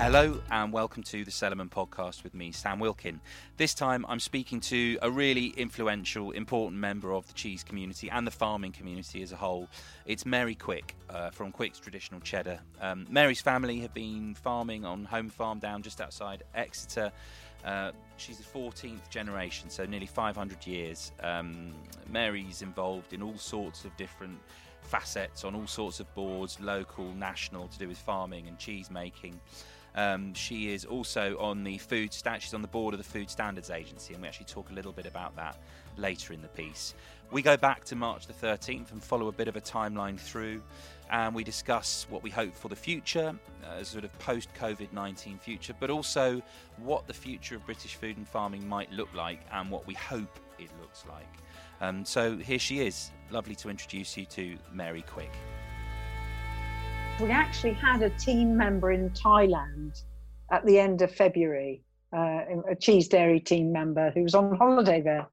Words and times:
Hello 0.00 0.40
and 0.50 0.72
welcome 0.72 1.02
to 1.02 1.26
the 1.26 1.30
Cellarman 1.30 1.68
podcast 1.68 2.24
with 2.24 2.32
me, 2.32 2.52
Sam 2.52 2.78
Wilkin. 2.78 3.20
This 3.58 3.74
time 3.74 4.06
I'm 4.08 4.18
speaking 4.18 4.58
to 4.60 4.98
a 5.02 5.10
really 5.10 5.48
influential, 5.58 6.30
important 6.30 6.80
member 6.80 7.12
of 7.12 7.26
the 7.26 7.34
cheese 7.34 7.62
community 7.62 8.08
and 8.08 8.26
the 8.26 8.30
farming 8.30 8.72
community 8.72 9.22
as 9.22 9.30
a 9.30 9.36
whole. 9.36 9.68
It's 10.06 10.24
Mary 10.24 10.54
Quick 10.54 10.96
uh, 11.10 11.28
from 11.28 11.52
Quick's 11.52 11.78
Traditional 11.78 12.18
Cheddar. 12.20 12.60
Um, 12.80 13.08
Mary's 13.10 13.42
family 13.42 13.80
have 13.80 13.92
been 13.92 14.34
farming 14.34 14.86
on 14.86 15.04
home 15.04 15.28
farm 15.28 15.58
down 15.58 15.82
just 15.82 16.00
outside 16.00 16.44
Exeter. 16.54 17.12
Uh, 17.62 17.92
she's 18.16 18.38
the 18.38 18.58
14th 18.58 19.06
generation, 19.10 19.68
so 19.68 19.84
nearly 19.84 20.06
500 20.06 20.66
years. 20.66 21.12
Um, 21.22 21.74
Mary's 22.08 22.62
involved 22.62 23.12
in 23.12 23.20
all 23.22 23.36
sorts 23.36 23.84
of 23.84 23.94
different 23.98 24.38
facets 24.80 25.44
on 25.44 25.54
all 25.54 25.66
sorts 25.66 26.00
of 26.00 26.12
boards, 26.14 26.58
local, 26.58 27.12
national, 27.12 27.68
to 27.68 27.78
do 27.78 27.86
with 27.86 27.98
farming 27.98 28.48
and 28.48 28.58
cheese 28.58 28.90
making. 28.90 29.38
Um, 29.94 30.34
she 30.34 30.72
is 30.72 30.84
also 30.84 31.36
on 31.38 31.64
the 31.64 31.78
food 31.78 32.12
stand. 32.12 32.42
She's 32.42 32.54
on 32.54 32.62
the 32.62 32.68
board 32.68 32.94
of 32.94 32.98
the 32.98 33.04
Food 33.04 33.30
Standards 33.30 33.70
Agency, 33.70 34.14
and 34.14 34.22
we 34.22 34.28
actually 34.28 34.46
talk 34.46 34.70
a 34.70 34.72
little 34.72 34.92
bit 34.92 35.06
about 35.06 35.34
that 35.36 35.58
later 35.96 36.32
in 36.32 36.42
the 36.42 36.48
piece. 36.48 36.94
We 37.30 37.42
go 37.42 37.56
back 37.56 37.84
to 37.86 37.96
March 37.96 38.26
the 38.26 38.32
13th 38.32 38.92
and 38.92 39.02
follow 39.02 39.28
a 39.28 39.32
bit 39.32 39.48
of 39.48 39.56
a 39.56 39.60
timeline 39.60 40.18
through, 40.18 40.62
and 41.10 41.34
we 41.34 41.44
discuss 41.44 42.06
what 42.08 42.22
we 42.22 42.30
hope 42.30 42.54
for 42.54 42.68
the 42.68 42.76
future, 42.76 43.34
uh, 43.64 43.82
sort 43.82 44.04
of 44.04 44.18
post 44.18 44.48
COVID 44.54 44.92
19 44.92 45.38
future, 45.38 45.74
but 45.78 45.90
also 45.90 46.42
what 46.78 47.06
the 47.06 47.14
future 47.14 47.56
of 47.56 47.64
British 47.66 47.94
food 47.94 48.16
and 48.16 48.28
farming 48.28 48.68
might 48.68 48.92
look 48.92 49.12
like 49.14 49.40
and 49.52 49.70
what 49.70 49.86
we 49.86 49.94
hope 49.94 50.38
it 50.58 50.70
looks 50.80 51.04
like. 51.08 51.26
Um, 51.80 52.04
so 52.04 52.36
here 52.36 52.58
she 52.58 52.80
is. 52.80 53.10
Lovely 53.30 53.54
to 53.56 53.70
introduce 53.70 54.16
you 54.16 54.26
to 54.26 54.56
Mary 54.72 55.02
Quick. 55.02 55.32
We 57.20 57.30
actually 57.30 57.74
had 57.74 58.02
a 58.02 58.08
team 58.08 58.56
member 58.56 58.92
in 58.92 59.10
Thailand 59.10 60.02
at 60.50 60.64
the 60.64 60.78
end 60.78 61.02
of 61.02 61.14
February, 61.14 61.82
uh, 62.16 62.40
a 62.70 62.74
cheese 62.80 63.08
dairy 63.08 63.40
team 63.40 63.72
member 63.72 64.10
who 64.10 64.22
was 64.22 64.34
on 64.34 64.56
holiday 64.56 65.02
there. 65.02 65.28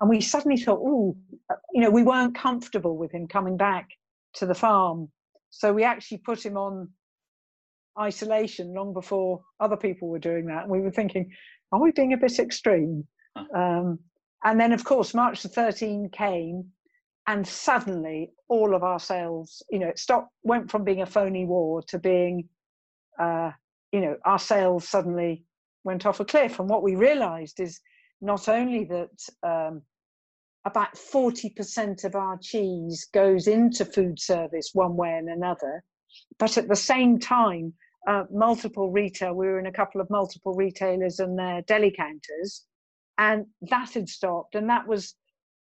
And 0.00 0.10
we 0.10 0.20
suddenly 0.20 0.58
thought, 0.58 0.80
oh, 0.82 1.16
you 1.72 1.80
know, 1.80 1.90
we 1.90 2.02
weren't 2.02 2.34
comfortable 2.34 2.98
with 2.98 3.10
him 3.10 3.26
coming 3.26 3.56
back 3.56 3.88
to 4.34 4.46
the 4.46 4.54
farm. 4.54 5.08
So 5.48 5.72
we 5.72 5.84
actually 5.84 6.18
put 6.18 6.44
him 6.44 6.58
on 6.58 6.90
isolation 7.98 8.74
long 8.74 8.92
before 8.92 9.40
other 9.60 9.76
people 9.76 10.08
were 10.08 10.18
doing 10.18 10.46
that. 10.46 10.64
And 10.64 10.70
we 10.70 10.80
were 10.80 10.90
thinking, 10.90 11.32
are 11.72 11.80
we 11.80 11.92
being 11.92 12.12
a 12.12 12.18
bit 12.18 12.38
extreme? 12.38 13.06
Um, 13.54 13.98
and 14.44 14.60
then, 14.60 14.72
of 14.72 14.84
course, 14.84 15.14
March 15.14 15.42
the 15.42 15.48
13 15.48 16.10
came, 16.10 16.66
and 17.26 17.46
suddenly 17.46 18.32
all 18.48 18.74
of 18.74 18.82
our 18.82 18.98
sales, 18.98 19.62
you 19.70 19.78
know, 19.78 19.88
it 19.88 19.98
stopped, 19.98 20.30
went 20.42 20.70
from 20.70 20.84
being 20.84 21.02
a 21.02 21.06
phony 21.06 21.44
war 21.44 21.82
to 21.88 21.98
being, 21.98 22.48
uh, 23.18 23.50
you 23.92 24.00
know, 24.00 24.16
our 24.24 24.38
sales 24.38 24.88
suddenly 24.88 25.44
went 25.84 26.04
off 26.04 26.20
a 26.20 26.24
cliff. 26.24 26.58
And 26.58 26.68
what 26.68 26.82
we 26.82 26.96
realized 26.96 27.60
is 27.60 27.80
not 28.20 28.48
only 28.48 28.84
that 28.84 29.18
um, 29.42 29.82
about 30.66 30.94
40% 30.94 32.04
of 32.04 32.14
our 32.14 32.38
cheese 32.42 33.08
goes 33.12 33.46
into 33.46 33.84
food 33.84 34.18
service 34.20 34.70
one 34.74 34.96
way 34.96 35.12
and 35.12 35.28
another, 35.28 35.82
but 36.38 36.58
at 36.58 36.68
the 36.68 36.76
same 36.76 37.18
time, 37.18 37.72
uh, 38.06 38.24
multiple 38.30 38.90
retail, 38.90 39.34
we 39.34 39.46
were 39.46 39.58
in 39.58 39.66
a 39.66 39.72
couple 39.72 40.00
of 40.00 40.10
multiple 40.10 40.54
retailers 40.54 41.20
and 41.20 41.38
their 41.38 41.62
deli 41.62 41.90
counters, 41.90 42.64
and 43.16 43.46
that 43.62 43.90
had 43.94 44.08
stopped. 44.08 44.54
And 44.54 44.68
that 44.68 44.86
was 44.86 45.14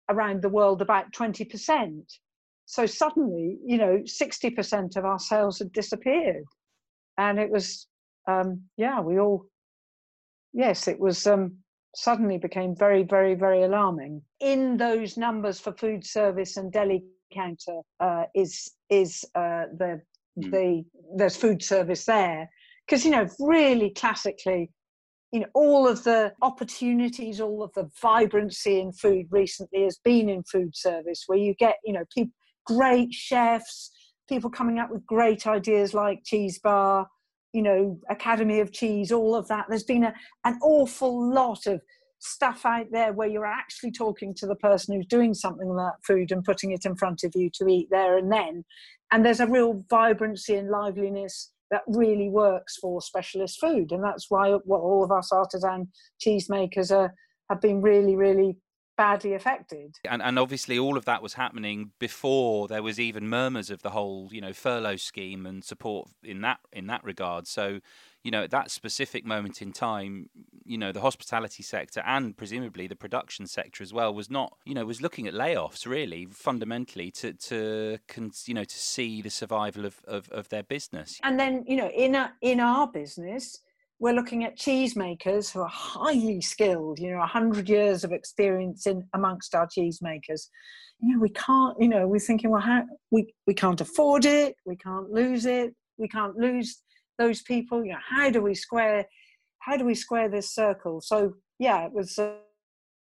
around 0.09 0.43
the 0.43 0.49
world 0.49 0.83
about 0.83 1.13
20%. 1.13 2.03
So 2.67 2.87
suddenly, 2.87 3.59
you 3.65 3.79
know, 3.79 3.99
60% 4.05 4.97
of 4.97 5.05
our 5.05 5.19
sales 5.19 5.59
had 5.59 5.73
disappeared. 5.73 6.45
And 7.19 7.39
it 7.39 7.51
was, 7.51 7.87
um, 8.27 8.63
yeah, 8.77 9.01
we 9.01 9.19
all, 9.19 9.47
yes, 10.53 10.89
it 10.89 10.99
was 10.99 11.27
um, 11.27 11.57
suddenly 11.95 12.39
became 12.39 12.75
very, 12.75 13.03
very, 13.03 13.35
very 13.35 13.63
alarming. 13.63 14.23
In 14.41 14.77
those 14.77 15.17
numbers 15.17 15.61
for 15.61 15.73
food 15.73 16.07
service 16.07 16.57
and 16.57 16.73
deli 16.73 17.05
counter 17.33 17.81
uh, 18.01 18.25
is 18.35 18.73
is 18.91 19.25
uh, 19.35 19.65
the 19.79 20.01
mm. 20.39 20.51
the 20.51 20.85
there's 21.17 21.37
food 21.37 21.63
service 21.63 22.05
there 22.05 22.49
because 22.87 23.05
you 23.05 23.11
know 23.11 23.27
really 23.39 23.91
classically 23.91 24.71
you 25.33 25.41
know 25.41 25.47
all 25.55 25.89
of 25.89 26.05
the 26.05 26.33
opportunities 26.43 27.41
all 27.41 27.63
of 27.63 27.73
the 27.75 27.91
vibrancy 28.01 28.81
in 28.81 28.93
food 28.93 29.27
recently 29.31 29.83
has 29.85 29.99
been 30.05 30.29
in 30.29 30.43
food 30.45 30.77
service 30.77 31.25
where 31.27 31.39
you 31.39 31.55
get 31.55 31.77
you 31.85 31.93
know 31.93 32.05
people 32.15 32.33
great 32.65 33.13
chefs 33.13 33.91
people 34.29 34.49
coming 34.49 34.79
up 34.79 34.91
with 34.91 35.05
great 35.05 35.47
ideas 35.47 35.95
like 35.95 36.23
cheese 36.25 36.59
bar 36.61 37.09
you 37.53 37.63
know 37.63 37.99
academy 38.09 38.61
of 38.61 38.73
cheese 38.73 39.13
all 39.13 39.35
of 39.35 39.49
that. 39.49 39.67
There's 39.69 39.85
been 39.85 40.05
a, 40.05 40.15
an 40.45 40.59
awful 40.63 41.33
lot 41.33 41.67
of 41.67 41.81
stuff 42.19 42.65
out 42.65 42.87
there 42.93 43.13
where 43.13 43.29
you're 43.29 43.47
actually 43.47 43.91
talking 43.91 44.33
to 44.35 44.47
the 44.47 44.55
person 44.55 44.95
who's 44.95 45.07
doing 45.07 45.35
something 45.35 45.69
with 45.69 45.79
that 45.79 45.97
food 46.07 46.31
and 46.31 46.45
putting 46.45 46.71
it 46.71 46.85
in 46.85 46.95
front 46.95 47.25
of 47.25 47.33
you 47.35 47.51
to 47.55 47.67
eat 47.69 47.89
there 47.91 48.17
and 48.17 48.31
then. 48.31 48.65
And 49.11 49.25
there's 49.25 49.41
a 49.41 49.47
real 49.47 49.85
vibrancy 49.91 50.55
and 50.55 50.71
liveliness 50.71 51.51
that 51.73 51.83
really 51.89 52.29
works 52.29 52.77
for 52.77 53.03
specialist 53.03 53.59
food. 53.59 53.91
And 53.91 54.05
that's 54.05 54.27
why 54.29 54.53
all 54.53 55.03
of 55.03 55.11
us 55.11 55.33
artisan 55.33 55.89
cheesemakers 56.25 56.95
are, 56.95 57.13
have 57.51 57.61
been 57.61 57.81
really, 57.81 58.15
really 58.15 58.59
badly 58.99 59.33
affected. 59.33 59.97
And, 60.09 60.23
and 60.23 60.39
obviously, 60.39 60.79
all 60.79 60.97
of 60.97 61.07
that 61.07 61.23
was 61.23 61.35
happening 61.35 61.93
before 61.99 62.69
there 62.69 62.83
was 62.83 63.01
even 63.01 63.27
murmurs 63.27 63.71
of 63.71 63.83
the 63.83 63.91
whole, 63.91 64.29
you 64.31 64.41
know, 64.41 64.53
furlough 64.53 64.97
scheme 64.97 65.47
and 65.47 65.65
support 65.65 66.09
in 66.23 66.43
that 66.43 66.61
in 66.73 66.87
that 66.89 67.03
regard. 67.03 67.47
So, 67.47 67.81
you 68.23 68.31
know, 68.31 68.45
at 68.45 68.51
that 68.51 68.71
specific 68.71 69.25
moment 69.25 69.63
in 69.63 69.73
time, 69.73 70.29
you 70.65 70.79
know, 70.79 70.93
the 70.93 71.01
hospitality 71.01 71.63
sector 71.63 72.03
and 72.07 72.37
presumably 72.37 72.87
the 72.87 72.95
production 72.95 73.47
sector 73.47 73.83
as 73.83 73.93
well 73.93 74.15
was 74.15 74.31
not, 74.31 74.57
you 74.65 74.75
know, 74.75 74.85
was 74.85 75.03
looking 75.03 75.27
at 75.27 75.35
layoffs 75.35 75.87
really 75.87 76.27
fundamentally 76.31 77.11
to, 77.11 77.33
to 77.33 77.99
you 78.47 78.55
know, 78.55 78.65
to 78.65 78.79
see 78.79 79.23
the 79.23 79.31
survival 79.31 79.85
of, 79.85 80.01
of, 80.07 80.29
of 80.31 80.49
their 80.51 80.63
business. 80.63 81.19
And 81.25 81.39
then, 81.39 81.65
you 81.67 81.77
know, 81.77 81.89
in, 81.89 82.15
a, 82.15 82.33
in 82.43 82.61
our 82.61 82.87
business, 82.87 83.59
we're 83.99 84.15
looking 84.15 84.45
at 84.45 84.59
cheesemakers 84.59 85.53
who 85.53 85.61
are 85.61 85.69
highly 85.69 86.41
skilled, 86.41 87.01
you 87.01 87.11
know, 87.11 87.19
100 87.19 87.69
years 87.69 88.05
of 88.05 88.13
experience 88.13 88.87
in 88.87 89.05
amongst 89.15 89.55
our 89.55 89.67
cheesemakers. 89.67 90.49
You 91.01 91.15
know, 91.15 91.21
we 91.21 91.31
can't, 91.31 91.77
you 91.81 91.89
know, 91.89 92.07
we're 92.07 92.21
thinking, 92.21 92.51
well, 92.51 92.61
how, 92.61 92.85
we, 93.11 93.35
we 93.49 93.55
can't 93.55 93.81
afford 93.81 94.25
it, 94.27 94.57
we 94.65 94.77
can't 94.77 95.11
lose 95.11 95.47
it, 95.47 95.75
we 95.99 96.07
can't 96.09 96.37
lose 96.37 96.83
those 97.19 97.43
people 97.43 97.85
you 97.85 97.93
know 97.93 97.99
how 98.09 98.31
do 98.31 98.41
we 98.43 98.55
square 98.55 99.07
how 99.61 99.77
do 99.77 99.85
we 99.85 99.95
square 99.95 100.29
this 100.29 100.51
circle? 100.51 101.01
So 101.01 101.35
yeah 101.59 101.87
it 101.87 101.93
was 101.93 102.19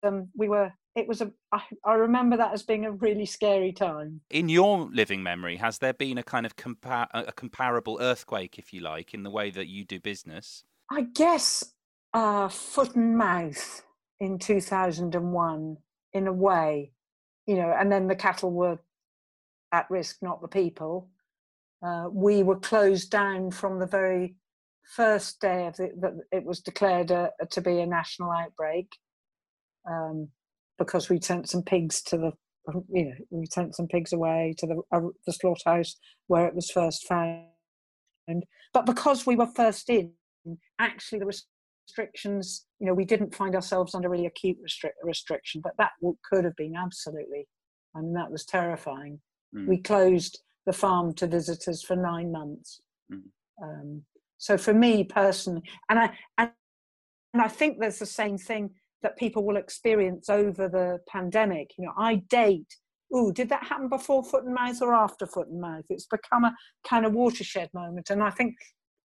um, 0.04 0.30
we 0.36 0.50
were 0.50 0.72
it 0.96 1.08
was 1.08 1.22
a 1.22 1.32
I, 1.52 1.62
I 1.86 1.94
remember 1.94 2.38
that 2.38 2.54
as 2.54 2.64
being 2.64 2.86
a 2.86 2.92
really 2.92 3.26
scary 3.26 3.72
time. 3.72 4.22
In 4.30 4.50
your 4.50 4.90
living 4.92 5.24
memory 5.24 5.58
has 5.58 5.80
there 5.80 5.94
been 5.94 6.18
a 6.18 6.24
kind 6.24 6.46
of 6.46 6.56
compa- 6.56 7.08
a 7.14 7.32
comparable 7.32 7.98
earthquake 8.02 8.60
if 8.60 8.74
you 8.74 8.82
like 8.82 9.14
in 9.14 9.24
the 9.24 9.30
way 9.30 9.50
that 9.52 9.68
you 9.68 9.86
do 9.86 10.00
business? 10.00 10.64
I 10.92 11.02
guess 11.02 11.64
uh, 12.14 12.50
foot 12.50 12.96
and 12.96 13.18
mouth 13.18 13.84
in 14.20 14.38
2001 14.38 15.78
in 16.14 16.28
a 16.28 16.34
way 16.34 16.92
you 17.48 17.56
know 17.56 17.74
and 17.78 17.92
then 17.92 18.08
the 18.08 18.16
cattle 18.16 18.52
were 18.52 18.78
at 19.72 19.90
risk 19.90 20.18
not 20.22 20.42
the 20.42 20.48
people 20.48 21.10
uh, 21.86 22.08
we 22.12 22.44
were 22.44 22.60
closed 22.60 23.10
down 23.10 23.52
from 23.52 23.80
the 23.80 23.88
very 23.88 24.36
first 24.96 25.40
day 25.40 25.68
of 25.68 25.76
the, 25.78 25.90
that 26.00 26.14
it 26.32 26.44
was 26.44 26.60
declared 26.60 27.12
a, 27.12 27.30
a, 27.42 27.46
to 27.48 27.62
be 27.62 27.80
a 27.80 27.86
national 27.86 28.32
outbreak 28.32 28.88
um, 29.90 30.28
because 30.78 31.10
we 31.10 31.20
sent 31.22 31.50
some 31.50 31.64
pigs 31.64 32.02
to 32.02 32.18
the 32.18 32.32
you 32.92 33.06
know 33.06 33.16
we 33.32 33.46
sent 33.48 33.76
some 33.76 33.88
pigs 33.88 34.14
away 34.14 34.54
to 34.58 34.68
the 34.68 34.82
uh, 34.96 35.02
the 35.26 35.34
slaughterhouse 35.34 35.96
where 36.28 36.46
it 36.46 36.54
was 36.54 36.70
first 36.70 37.08
found 37.08 37.48
but 38.74 38.86
because 38.86 39.26
we 39.26 39.36
were 39.36 39.48
first 39.48 39.90
in 39.90 40.12
actually 40.80 41.18
the 41.18 41.26
restrictions 41.88 42.68
you 42.80 42.86
know 42.86 42.94
we 42.94 43.06
didn't 43.06 43.34
find 43.34 43.56
ourselves 43.56 43.96
under 43.96 44.10
really 44.10 44.28
acute 44.28 44.58
restric- 44.64 44.92
restriction 45.04 45.60
but 45.64 45.74
that 45.78 45.92
could 46.30 46.44
have 46.44 46.56
been 46.56 46.76
absolutely 46.76 47.48
I 47.96 48.02
mean 48.02 48.14
that 48.14 48.32
was 48.32 48.46
terrifying 48.46 49.20
mm. 49.56 49.68
we 49.68 49.82
closed 49.82 50.40
the 50.66 50.74
farm 50.74 51.14
to 51.16 51.28
visitors 51.28 51.84
for 51.84 51.96
nine 51.96 52.32
months. 52.32 52.82
Mm. 53.12 53.22
Um, 53.62 54.04
so 54.38 54.58
for 54.58 54.74
me 54.74 55.04
personally, 55.04 55.64
and 55.90 56.00
I 56.00 56.12
and, 56.38 56.52
and 57.34 57.42
I 57.42 57.48
think 57.48 57.80
there's 57.80 58.00
the 58.00 58.06
same 58.06 58.38
thing 58.38 58.72
that 59.04 59.18
people 59.18 59.44
will 59.44 59.58
experience 59.58 60.30
over 60.30 60.68
the 60.68 61.00
pandemic. 61.08 61.72
You 61.78 61.86
know, 61.86 61.94
I 61.98 62.16
date. 62.16 62.76
Oh, 63.14 63.32
did 63.32 63.50
that 63.50 63.66
happen 63.66 63.90
before 63.90 64.24
foot 64.24 64.46
and 64.46 64.54
mouth 64.54 64.82
or 64.82 64.94
after 64.94 65.26
foot 65.26 65.50
and 65.50 65.60
mouth? 65.60 65.86
It's 65.90 66.06
become 66.06 66.46
a 66.46 66.56
kind 66.88 67.06
of 67.06 67.14
watershed 67.14 67.70
moment, 67.74 68.10
and 68.10 68.24
I 68.24 68.30
think 68.30 68.56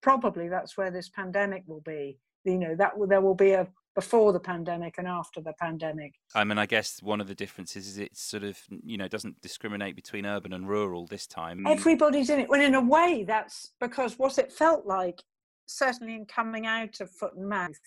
probably 0.01 0.47
that's 0.47 0.77
where 0.77 0.91
this 0.91 1.09
pandemic 1.09 1.63
will 1.67 1.81
be. 1.81 2.17
You 2.43 2.59
know, 2.59 2.75
that 2.75 2.93
there 3.07 3.21
will 3.21 3.35
be 3.35 3.51
a 3.51 3.67
before 3.95 4.33
the 4.33 4.39
pandemic 4.39 4.95
and 4.97 5.07
after 5.07 5.41
the 5.41 5.53
pandemic. 5.53 6.13
I 6.35 6.43
mean, 6.43 6.57
I 6.57 6.65
guess 6.65 7.01
one 7.01 7.21
of 7.21 7.27
the 7.27 7.35
differences 7.35 7.87
is 7.87 7.97
it 7.97 8.15
sort 8.15 8.43
of, 8.43 8.59
you 8.83 8.97
know, 8.97 9.07
doesn't 9.07 9.41
discriminate 9.41 9.95
between 9.95 10.25
urban 10.25 10.51
and 10.51 10.67
rural 10.67 11.07
this 11.07 11.25
time. 11.25 11.65
Everybody's 11.65 12.29
in 12.29 12.41
it. 12.41 12.49
Well, 12.49 12.61
in 12.61 12.75
a 12.75 12.81
way, 12.81 13.23
that's 13.25 13.71
because 13.79 14.19
what 14.19 14.37
it 14.37 14.51
felt 14.51 14.85
like 14.85 15.23
certainly 15.65 16.15
in 16.15 16.25
coming 16.25 16.65
out 16.65 16.99
of 16.99 17.09
foot 17.09 17.35
and 17.35 17.49
mouth, 17.49 17.79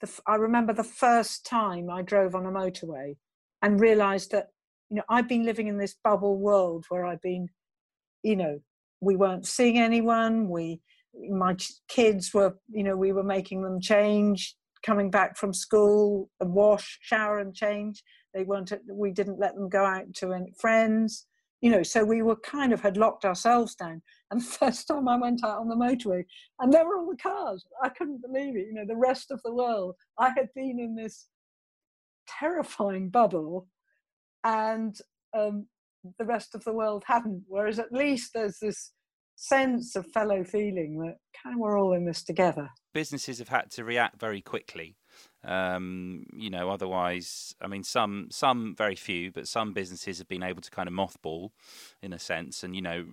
the, 0.00 0.10
I 0.26 0.36
remember 0.36 0.72
the 0.72 0.84
first 0.84 1.46
time 1.46 1.90
I 1.90 2.02
drove 2.02 2.34
on 2.34 2.46
a 2.46 2.50
motorway 2.50 3.16
and 3.62 3.80
realised 3.80 4.30
that 4.32 4.48
you 4.90 4.96
know 4.96 5.02
I've 5.08 5.28
been 5.28 5.44
living 5.44 5.68
in 5.68 5.78
this 5.78 5.96
bubble 6.04 6.38
world 6.38 6.84
where 6.88 7.04
I've 7.04 7.22
been, 7.22 7.48
you 8.22 8.36
know, 8.36 8.60
we 9.00 9.16
weren't 9.16 9.46
seeing 9.46 9.78
anyone. 9.78 10.48
We 10.48 10.80
my 11.30 11.56
kids 11.88 12.34
were 12.34 12.56
you 12.68 12.84
know 12.84 12.96
we 12.96 13.12
were 13.12 13.22
making 13.22 13.62
them 13.62 13.80
change 13.80 14.54
coming 14.84 15.10
back 15.10 15.36
from 15.36 15.52
school 15.52 16.30
and 16.40 16.52
wash 16.52 16.98
shower 17.02 17.38
and 17.38 17.54
change. 17.54 18.02
They 18.34 18.44
weren't 18.44 18.72
we 18.90 19.10
didn't 19.12 19.40
let 19.40 19.54
them 19.54 19.68
go 19.68 19.84
out 19.84 20.12
to 20.14 20.32
any 20.32 20.52
friends 20.58 21.26
you 21.62 21.70
know 21.70 21.82
so 21.82 22.04
we 22.04 22.22
were 22.22 22.36
kind 22.36 22.72
of 22.72 22.80
had 22.80 22.96
locked 22.96 23.24
ourselves 23.24 23.74
down. 23.74 24.02
And 24.30 24.40
the 24.42 24.44
first 24.44 24.88
time 24.88 25.08
i 25.08 25.16
went 25.16 25.44
out 25.44 25.58
on 25.58 25.68
the 25.68 25.76
motorway 25.76 26.24
and 26.60 26.72
there 26.72 26.86
were 26.86 26.98
all 26.98 27.10
the 27.10 27.16
cars. 27.16 27.64
I 27.82 27.88
couldn't 27.88 28.22
believe 28.22 28.56
it 28.56 28.66
you 28.66 28.74
know 28.74 28.86
the 28.86 28.96
rest 28.96 29.30
of 29.30 29.40
the 29.44 29.54
world. 29.54 29.94
I 30.18 30.30
had 30.30 30.48
been 30.54 30.78
in 30.78 30.94
this 30.94 31.28
terrifying 32.28 33.08
bubble 33.08 33.68
and 34.44 34.96
um, 35.36 35.66
the 36.18 36.24
rest 36.24 36.54
of 36.54 36.64
the 36.64 36.72
world 36.72 37.04
hadn't. 37.06 37.44
Whereas 37.48 37.78
at 37.78 37.92
least 37.92 38.30
there's 38.34 38.58
this 38.60 38.92
sense 39.36 39.96
of 39.96 40.06
fellow 40.12 40.44
feeling 40.44 40.98
that 41.00 41.16
kind 41.42 41.56
of 41.56 41.60
we're 41.60 41.78
all 41.78 41.92
in 41.92 42.04
this 42.04 42.22
together. 42.22 42.70
Businesses 42.96 43.38
have 43.38 43.48
had 43.48 43.70
to 43.72 43.84
react 43.84 44.18
very 44.18 44.40
quickly. 44.40 44.96
Um, 45.44 46.24
you 46.34 46.48
know, 46.50 46.70
otherwise, 46.70 47.54
I 47.60 47.66
mean, 47.66 47.84
some 47.84 48.28
some 48.30 48.74
very 48.74 48.96
few, 48.96 49.30
but 49.30 49.46
some 49.46 49.74
businesses 49.74 50.18
have 50.18 50.28
been 50.28 50.42
able 50.42 50.62
to 50.62 50.70
kind 50.70 50.88
of 50.88 50.94
mothball, 50.94 51.50
in 52.02 52.12
a 52.12 52.18
sense, 52.18 52.62
and 52.62 52.74
you 52.74 52.82
know. 52.82 53.04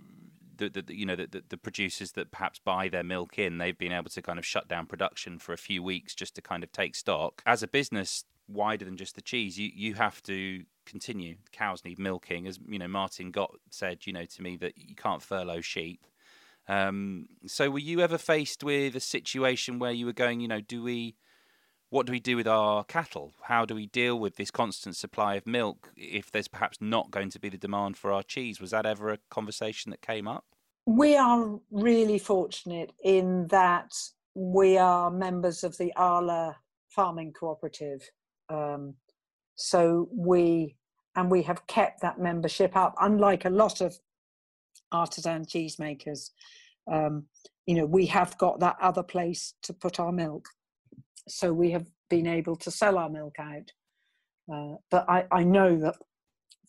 The, 0.55 0.69
the 0.69 0.95
you 0.95 1.07
know 1.07 1.15
the, 1.15 1.43
the, 1.49 1.57
producers 1.57 2.11
that 2.11 2.29
perhaps 2.29 2.59
buy 2.59 2.87
their 2.87 3.03
milk 3.03 3.39
in 3.39 3.57
they've 3.57 3.77
been 3.77 3.91
able 3.91 4.11
to 4.11 4.21
kind 4.21 4.37
of 4.37 4.45
shut 4.45 4.67
down 4.67 4.85
production 4.85 5.39
for 5.39 5.51
a 5.51 5.57
few 5.57 5.81
weeks 5.81 6.13
just 6.13 6.35
to 6.35 6.43
kind 6.43 6.63
of 6.63 6.71
take 6.71 6.93
stock 6.93 7.41
as 7.47 7.63
a 7.63 7.67
business 7.67 8.23
wider 8.47 8.85
than 8.85 8.95
just 8.95 9.15
the 9.15 9.21
cheese 9.23 9.57
you 9.57 9.71
you 9.73 9.95
have 9.95 10.21
to 10.21 10.63
continue 10.85 11.37
cows 11.51 11.83
need 11.83 11.97
milking 11.97 12.45
as 12.45 12.59
you 12.67 12.77
know 12.77 12.87
Martin 12.87 13.31
Gott 13.31 13.55
said 13.71 14.05
you 14.05 14.13
know 14.13 14.25
to 14.25 14.43
me 14.43 14.55
that 14.57 14.77
you 14.77 14.93
can't 14.93 15.23
furlough 15.23 15.61
sheep 15.61 16.05
um, 16.67 17.27
so, 17.45 17.69
were 17.69 17.79
you 17.79 17.99
ever 17.99 18.17
faced 18.17 18.63
with 18.63 18.95
a 18.95 19.01
situation 19.01 19.79
where 19.79 19.91
you 19.91 20.05
were 20.05 20.13
going, 20.13 20.39
you 20.39 20.47
know, 20.47 20.61
do 20.61 20.81
we, 20.81 21.15
what 21.89 22.05
do 22.05 22.11
we 22.11 22.19
do 22.19 22.37
with 22.37 22.47
our 22.47 22.83
cattle? 22.85 23.33
How 23.43 23.65
do 23.65 23.75
we 23.75 23.87
deal 23.87 24.17
with 24.17 24.37
this 24.37 24.51
constant 24.51 24.95
supply 24.95 25.35
of 25.35 25.45
milk 25.45 25.91
if 25.97 26.31
there's 26.31 26.47
perhaps 26.47 26.77
not 26.79 27.11
going 27.11 27.29
to 27.31 27.39
be 27.39 27.49
the 27.49 27.57
demand 27.57 27.97
for 27.97 28.11
our 28.11 28.23
cheese? 28.23 28.61
Was 28.61 28.71
that 28.71 28.85
ever 28.85 29.09
a 29.09 29.19
conversation 29.29 29.91
that 29.91 30.01
came 30.01 30.27
up? 30.27 30.45
We 30.85 31.15
are 31.15 31.59
really 31.71 32.19
fortunate 32.19 32.91
in 33.03 33.47
that 33.47 33.91
we 34.33 34.77
are 34.77 35.11
members 35.11 35.63
of 35.63 35.77
the 35.77 35.93
Arla 35.95 36.57
Farming 36.89 37.33
Cooperative. 37.33 38.09
Um, 38.49 38.95
so 39.55 40.09
we 40.11 40.75
and 41.15 41.29
we 41.29 41.43
have 41.43 41.67
kept 41.67 42.01
that 42.01 42.19
membership 42.19 42.75
up, 42.75 42.95
unlike 42.99 43.45
a 43.45 43.49
lot 43.49 43.81
of 43.81 43.97
artisan 44.93 45.45
cheesemakers. 45.45 46.29
Um, 46.91 47.25
you 47.65 47.75
know, 47.75 47.85
we 47.85 48.05
have 48.07 48.37
got 48.37 48.59
that 48.59 48.75
other 48.81 49.03
place 49.03 49.53
to 49.63 49.73
put 49.73 49.99
our 49.99 50.11
milk. 50.11 50.47
So 51.27 51.53
we 51.53 51.71
have 51.71 51.85
been 52.09 52.27
able 52.27 52.55
to 52.57 52.71
sell 52.71 52.97
our 52.97 53.09
milk 53.09 53.35
out. 53.39 53.71
Uh, 54.53 54.75
but 54.91 55.09
I, 55.09 55.25
I 55.31 55.43
know 55.43 55.77
that 55.77 55.95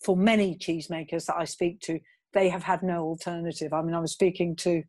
for 0.03 0.17
many 0.17 0.57
cheesemakers 0.57 1.27
that 1.27 1.37
I 1.37 1.45
speak 1.45 1.81
to, 1.81 1.99
they 2.33 2.49
have 2.49 2.63
had 2.63 2.83
no 2.83 3.03
alternative. 3.03 3.73
I 3.73 3.83
mean, 3.83 3.95
I 3.95 4.01
was 4.01 4.13
speaking 4.13 4.57
to, 4.57 4.83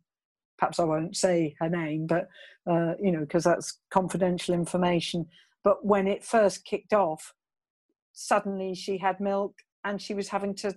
perhaps 0.58 0.78
I 0.78 0.84
won't 0.84 1.16
say 1.16 1.54
her 1.60 1.68
name, 1.68 2.06
but, 2.06 2.28
uh, 2.70 2.94
you 3.00 3.12
know, 3.12 3.20
because 3.20 3.44
that's 3.44 3.80
confidential 3.90 4.54
information. 4.54 5.26
But 5.64 5.84
when 5.84 6.06
it 6.06 6.24
first 6.24 6.64
kicked 6.64 6.92
off, 6.92 7.34
suddenly 8.12 8.74
she 8.74 8.98
had 8.98 9.20
milk 9.20 9.54
and 9.84 10.00
she 10.00 10.14
was 10.14 10.28
having 10.28 10.54
to 10.56 10.74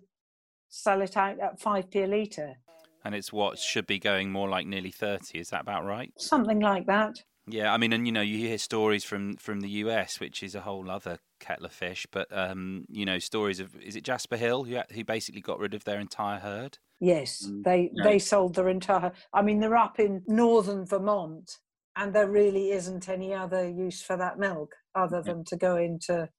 sell 0.70 1.02
it 1.02 1.18
out 1.18 1.40
at 1.40 1.60
5p 1.60 1.96
a 1.96 2.08
litre. 2.08 2.56
And 3.04 3.16
it's 3.16 3.32
what 3.32 3.58
should 3.58 3.88
be 3.88 4.00
going 4.00 4.32
more 4.32 4.50
like 4.50 4.68
nearly 4.68 4.92
30, 4.92 5.40
is 5.40 5.50
that 5.50 5.62
about 5.62 5.86
right? 5.86 6.12
Something 6.18 6.60
like 6.60 6.86
that. 6.88 7.24
Yeah, 7.52 7.74
I 7.74 7.78
mean, 7.78 7.94
and 7.94 8.06
you 8.06 8.12
know, 8.12 8.22
you 8.22 8.38
hear 8.38 8.58
stories 8.58 9.04
from 9.04 9.36
from 9.38 9.62
the 9.62 9.70
US, 9.70 10.20
which 10.20 10.44
is 10.44 10.54
a 10.54 10.62
whole 10.62 10.90
other 10.90 11.18
kettle 11.40 11.66
of 11.66 11.74
fish. 11.74 12.06
But 12.12 12.28
um, 12.32 12.86
you 12.90 13.06
know, 13.06 13.20
stories 13.20 13.60
of 13.60 13.76
is 13.82 13.96
it 13.96 14.04
Jasper 14.04 14.38
Hill 14.38 14.66
who 14.66 14.80
who 14.94 15.04
basically 15.04 15.42
got 15.42 15.60
rid 15.60 15.74
of 15.74 15.84
their 15.84 16.00
entire 16.00 16.40
herd? 16.40 16.78
Yes, 17.00 17.48
mm. 17.48 17.64
they 17.64 17.92
yeah. 17.94 18.04
they 18.04 18.20
sold 18.20 18.56
their 18.56 18.70
entire. 18.70 19.14
I 19.34 19.42
mean, 19.42 19.60
they're 19.60 19.76
up 19.76 20.00
in 20.00 20.22
northern 20.28 20.86
Vermont, 20.86 21.58
and 21.96 22.14
there 22.14 22.30
really 22.30 22.72
isn't 22.72 23.10
any 23.10 23.34
other 23.34 23.68
use 23.68 24.02
for 24.02 24.16
that 24.18 24.38
milk 24.38 24.76
other 24.96 25.22
than 25.22 25.44
to 25.46 25.58
go 25.58 25.78
into 25.78 26.30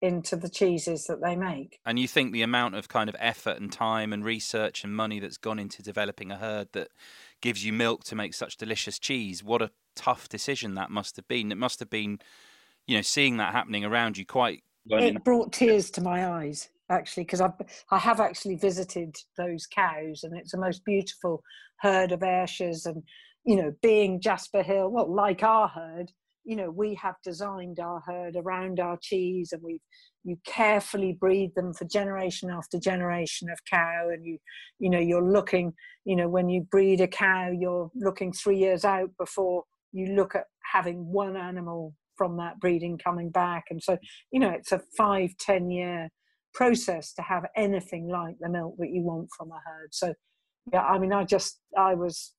into 0.00 0.36
the 0.36 0.48
cheeses 0.48 1.06
that 1.06 1.20
they 1.20 1.36
make. 1.36 1.80
And 1.84 1.98
you 1.98 2.06
think 2.06 2.32
the 2.32 2.42
amount 2.42 2.74
of 2.74 2.88
kind 2.88 3.08
of 3.08 3.16
effort 3.18 3.60
and 3.60 3.72
time 3.72 4.12
and 4.12 4.24
research 4.24 4.84
and 4.84 4.94
money 4.94 5.18
that's 5.18 5.38
gone 5.38 5.58
into 5.58 5.82
developing 5.82 6.30
a 6.30 6.36
herd 6.36 6.68
that 6.72 6.88
gives 7.40 7.64
you 7.64 7.72
milk 7.72 8.04
to 8.04 8.14
make 8.14 8.34
such 8.34 8.56
delicious 8.56 8.98
cheese, 8.98 9.42
what 9.42 9.62
a 9.62 9.70
tough 9.96 10.28
decision 10.28 10.74
that 10.74 10.90
must 10.90 11.16
have 11.16 11.26
been. 11.26 11.50
It 11.50 11.58
must 11.58 11.80
have 11.80 11.90
been, 11.90 12.20
you 12.86 12.96
know, 12.96 13.02
seeing 13.02 13.36
that 13.38 13.52
happening 13.52 13.84
around 13.84 14.16
you 14.16 14.24
quite. 14.24 14.62
It 14.90 15.24
brought 15.24 15.52
tears 15.52 15.90
to 15.92 16.00
my 16.00 16.26
eyes 16.26 16.68
actually 16.90 17.24
because 17.24 17.40
I 17.40 17.52
I 17.90 17.98
have 17.98 18.20
actually 18.20 18.56
visited 18.56 19.16
those 19.36 19.66
cows 19.66 20.24
and 20.24 20.36
it's 20.36 20.52
the 20.52 20.58
most 20.58 20.84
beautiful 20.84 21.42
herd 21.80 22.12
of 22.12 22.22
Ayrshire's 22.22 22.86
and 22.86 23.02
you 23.44 23.56
know 23.56 23.72
being 23.82 24.20
Jasper 24.20 24.62
Hill 24.62 24.88
well 24.88 25.12
like 25.12 25.42
our 25.42 25.68
herd 25.68 26.12
you 26.48 26.56
know 26.56 26.70
we 26.70 26.94
have 26.94 27.14
designed 27.22 27.78
our 27.78 28.00
herd 28.06 28.34
around 28.36 28.80
our 28.80 28.98
cheese 29.00 29.52
and 29.52 29.62
we've 29.62 29.80
you 30.24 30.36
carefully 30.44 31.16
breed 31.20 31.52
them 31.54 31.72
for 31.72 31.84
generation 31.84 32.50
after 32.50 32.78
generation 32.78 33.48
of 33.50 33.58
cow 33.70 34.08
and 34.12 34.24
you 34.24 34.38
you 34.78 34.90
know 34.90 34.98
you're 34.98 35.30
looking 35.30 35.72
you 36.04 36.16
know 36.16 36.28
when 36.28 36.48
you 36.48 36.62
breed 36.70 37.00
a 37.00 37.06
cow 37.06 37.50
you're 37.50 37.90
looking 37.94 38.32
three 38.32 38.58
years 38.58 38.84
out 38.84 39.10
before 39.18 39.62
you 39.92 40.14
look 40.14 40.34
at 40.34 40.44
having 40.72 41.06
one 41.06 41.36
animal 41.36 41.94
from 42.16 42.36
that 42.36 42.58
breeding 42.60 42.98
coming 42.98 43.30
back. 43.30 43.64
And 43.70 43.82
so 43.82 43.96
you 44.32 44.40
know 44.40 44.50
it's 44.50 44.72
a 44.72 44.82
five 44.96 45.30
ten 45.38 45.70
year 45.70 46.08
process 46.54 47.12
to 47.14 47.22
have 47.22 47.44
anything 47.56 48.08
like 48.08 48.36
the 48.40 48.48
milk 48.48 48.74
that 48.78 48.90
you 48.90 49.02
want 49.02 49.28
from 49.36 49.50
a 49.50 49.60
herd. 49.64 49.88
So 49.92 50.14
yeah 50.72 50.82
i 50.82 50.98
mean 50.98 51.12
i 51.12 51.24
just 51.24 51.60
i 51.76 51.94
was 51.94 52.34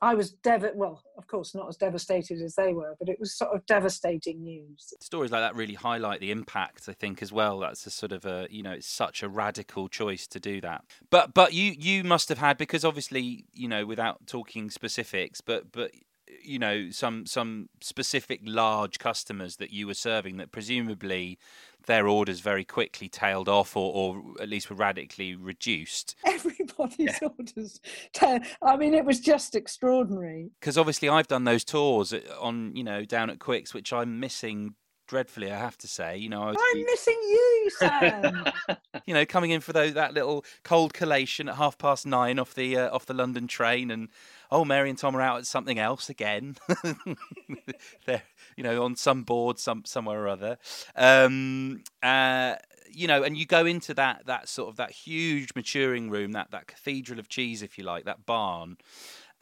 I 0.00 0.14
was 0.14 0.30
dev 0.30 0.64
well, 0.74 1.02
of 1.16 1.26
course, 1.26 1.54
not 1.54 1.68
as 1.68 1.76
devastated 1.76 2.42
as 2.42 2.54
they 2.54 2.74
were, 2.74 2.96
but 2.98 3.08
it 3.08 3.18
was 3.18 3.34
sort 3.34 3.54
of 3.54 3.64
devastating 3.64 4.42
news. 4.42 4.92
Stories 5.00 5.30
like 5.30 5.40
that 5.40 5.56
really 5.56 5.74
highlight 5.74 6.20
the 6.20 6.30
impact, 6.30 6.88
I 6.88 6.92
think, 6.92 7.22
as 7.22 7.32
well. 7.32 7.60
That's 7.60 7.86
a 7.86 7.90
sort 7.90 8.12
of 8.12 8.26
a 8.26 8.46
you 8.50 8.62
know, 8.62 8.72
it's 8.72 8.86
such 8.86 9.22
a 9.22 9.28
radical 9.28 9.88
choice 9.88 10.26
to 10.28 10.40
do 10.40 10.60
that. 10.60 10.84
But 11.08 11.32
but 11.32 11.54
you 11.54 11.72
you 11.78 12.04
must 12.04 12.28
have 12.28 12.38
had 12.38 12.58
because 12.58 12.84
obviously 12.84 13.46
you 13.52 13.68
know 13.68 13.86
without 13.86 14.26
talking 14.26 14.70
specifics, 14.70 15.40
but 15.40 15.72
but 15.72 15.92
you 16.42 16.58
know 16.58 16.90
some 16.90 17.24
some 17.24 17.68
specific 17.80 18.40
large 18.44 18.98
customers 18.98 19.56
that 19.56 19.72
you 19.72 19.86
were 19.86 19.94
serving 19.94 20.36
that 20.36 20.52
presumably 20.52 21.38
their 21.86 22.06
orders 22.08 22.40
very 22.40 22.64
quickly 22.64 23.08
tailed 23.08 23.48
off 23.48 23.76
or, 23.76 23.92
or 23.92 24.42
at 24.42 24.48
least 24.48 24.70
were 24.70 24.76
radically 24.76 25.34
reduced. 25.34 26.16
Everybody's 26.24 27.18
yeah. 27.20 27.28
orders. 27.38 27.80
I 28.62 28.76
mean, 28.76 28.94
it 28.94 29.04
was 29.04 29.20
just 29.20 29.54
extraordinary. 29.54 30.50
Because 30.60 30.78
obviously, 30.78 31.08
I've 31.08 31.28
done 31.28 31.44
those 31.44 31.64
tours 31.64 32.14
on, 32.40 32.74
you 32.76 32.84
know, 32.84 33.04
down 33.04 33.30
at 33.30 33.38
Quicks, 33.38 33.72
which 33.72 33.92
I'm 33.92 34.20
missing 34.20 34.74
dreadfully, 35.06 35.50
I 35.50 35.58
have 35.58 35.78
to 35.78 35.88
say. 35.88 36.16
You 36.16 36.28
know, 36.28 36.42
I 36.42 36.72
am 36.76 36.84
missing 36.84 37.18
you, 37.22 37.70
Sam. 37.78 38.44
you 39.06 39.14
know, 39.14 39.24
coming 39.24 39.50
in 39.50 39.60
for 39.60 39.72
those, 39.72 39.94
that 39.94 40.14
little 40.14 40.44
cold 40.64 40.92
collation 40.92 41.48
at 41.48 41.56
half 41.56 41.78
past 41.78 42.06
nine 42.06 42.38
off 42.38 42.54
the 42.54 42.76
uh, 42.76 42.94
off 42.94 43.06
the 43.06 43.14
London 43.14 43.46
train, 43.46 43.90
and 43.90 44.08
oh, 44.50 44.64
Mary 44.64 44.90
and 44.90 44.98
Tom 44.98 45.16
are 45.16 45.20
out 45.20 45.38
at 45.38 45.46
something 45.46 45.78
else 45.78 46.08
again. 46.08 46.56
They're 48.06 48.22
you 48.56 48.64
know 48.64 48.84
on 48.84 48.96
some 48.96 49.22
board, 49.22 49.58
some 49.58 49.84
somewhere 49.84 50.24
or 50.24 50.28
other. 50.28 50.58
Um, 50.94 51.82
uh, 52.02 52.56
you 52.90 53.06
know, 53.06 53.22
and 53.22 53.36
you 53.36 53.46
go 53.46 53.66
into 53.66 53.94
that 53.94 54.26
that 54.26 54.48
sort 54.48 54.68
of 54.68 54.76
that 54.76 54.90
huge 54.90 55.50
maturing 55.54 56.10
room, 56.10 56.32
that 56.32 56.50
that 56.50 56.66
cathedral 56.66 57.18
of 57.18 57.28
cheese, 57.28 57.62
if 57.62 57.78
you 57.78 57.84
like, 57.84 58.04
that 58.04 58.26
barn. 58.26 58.78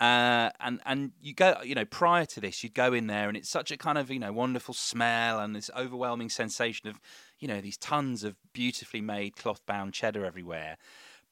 Uh, 0.01 0.51
and 0.59 0.81
and 0.85 1.13
you 1.23 1.33
go, 1.33 1.57
you 1.63 1.75
know, 1.75 1.85
prior 1.85 2.27
to 2.27 2.41
this, 2.41 2.65
you'd 2.65 2.75
go 2.75 2.93
in 2.93 3.07
there, 3.07 3.29
and 3.29 3.37
it's 3.37 3.49
such 3.49 3.71
a 3.71 3.77
kind 3.77 3.97
of 3.97 4.11
you 4.11 4.19
know 4.19 4.33
wonderful 4.33 4.75
smell 4.75 5.39
and 5.39 5.55
this 5.55 5.71
overwhelming 5.77 6.29
sensation 6.29 6.89
of 6.89 7.01
you 7.39 7.47
know 7.47 7.61
these 7.61 7.77
tons 7.77 8.25
of 8.25 8.35
beautifully 8.53 9.01
made 9.01 9.37
cloth 9.37 9.65
bound 9.67 9.93
cheddar 9.93 10.25
everywhere. 10.25 10.77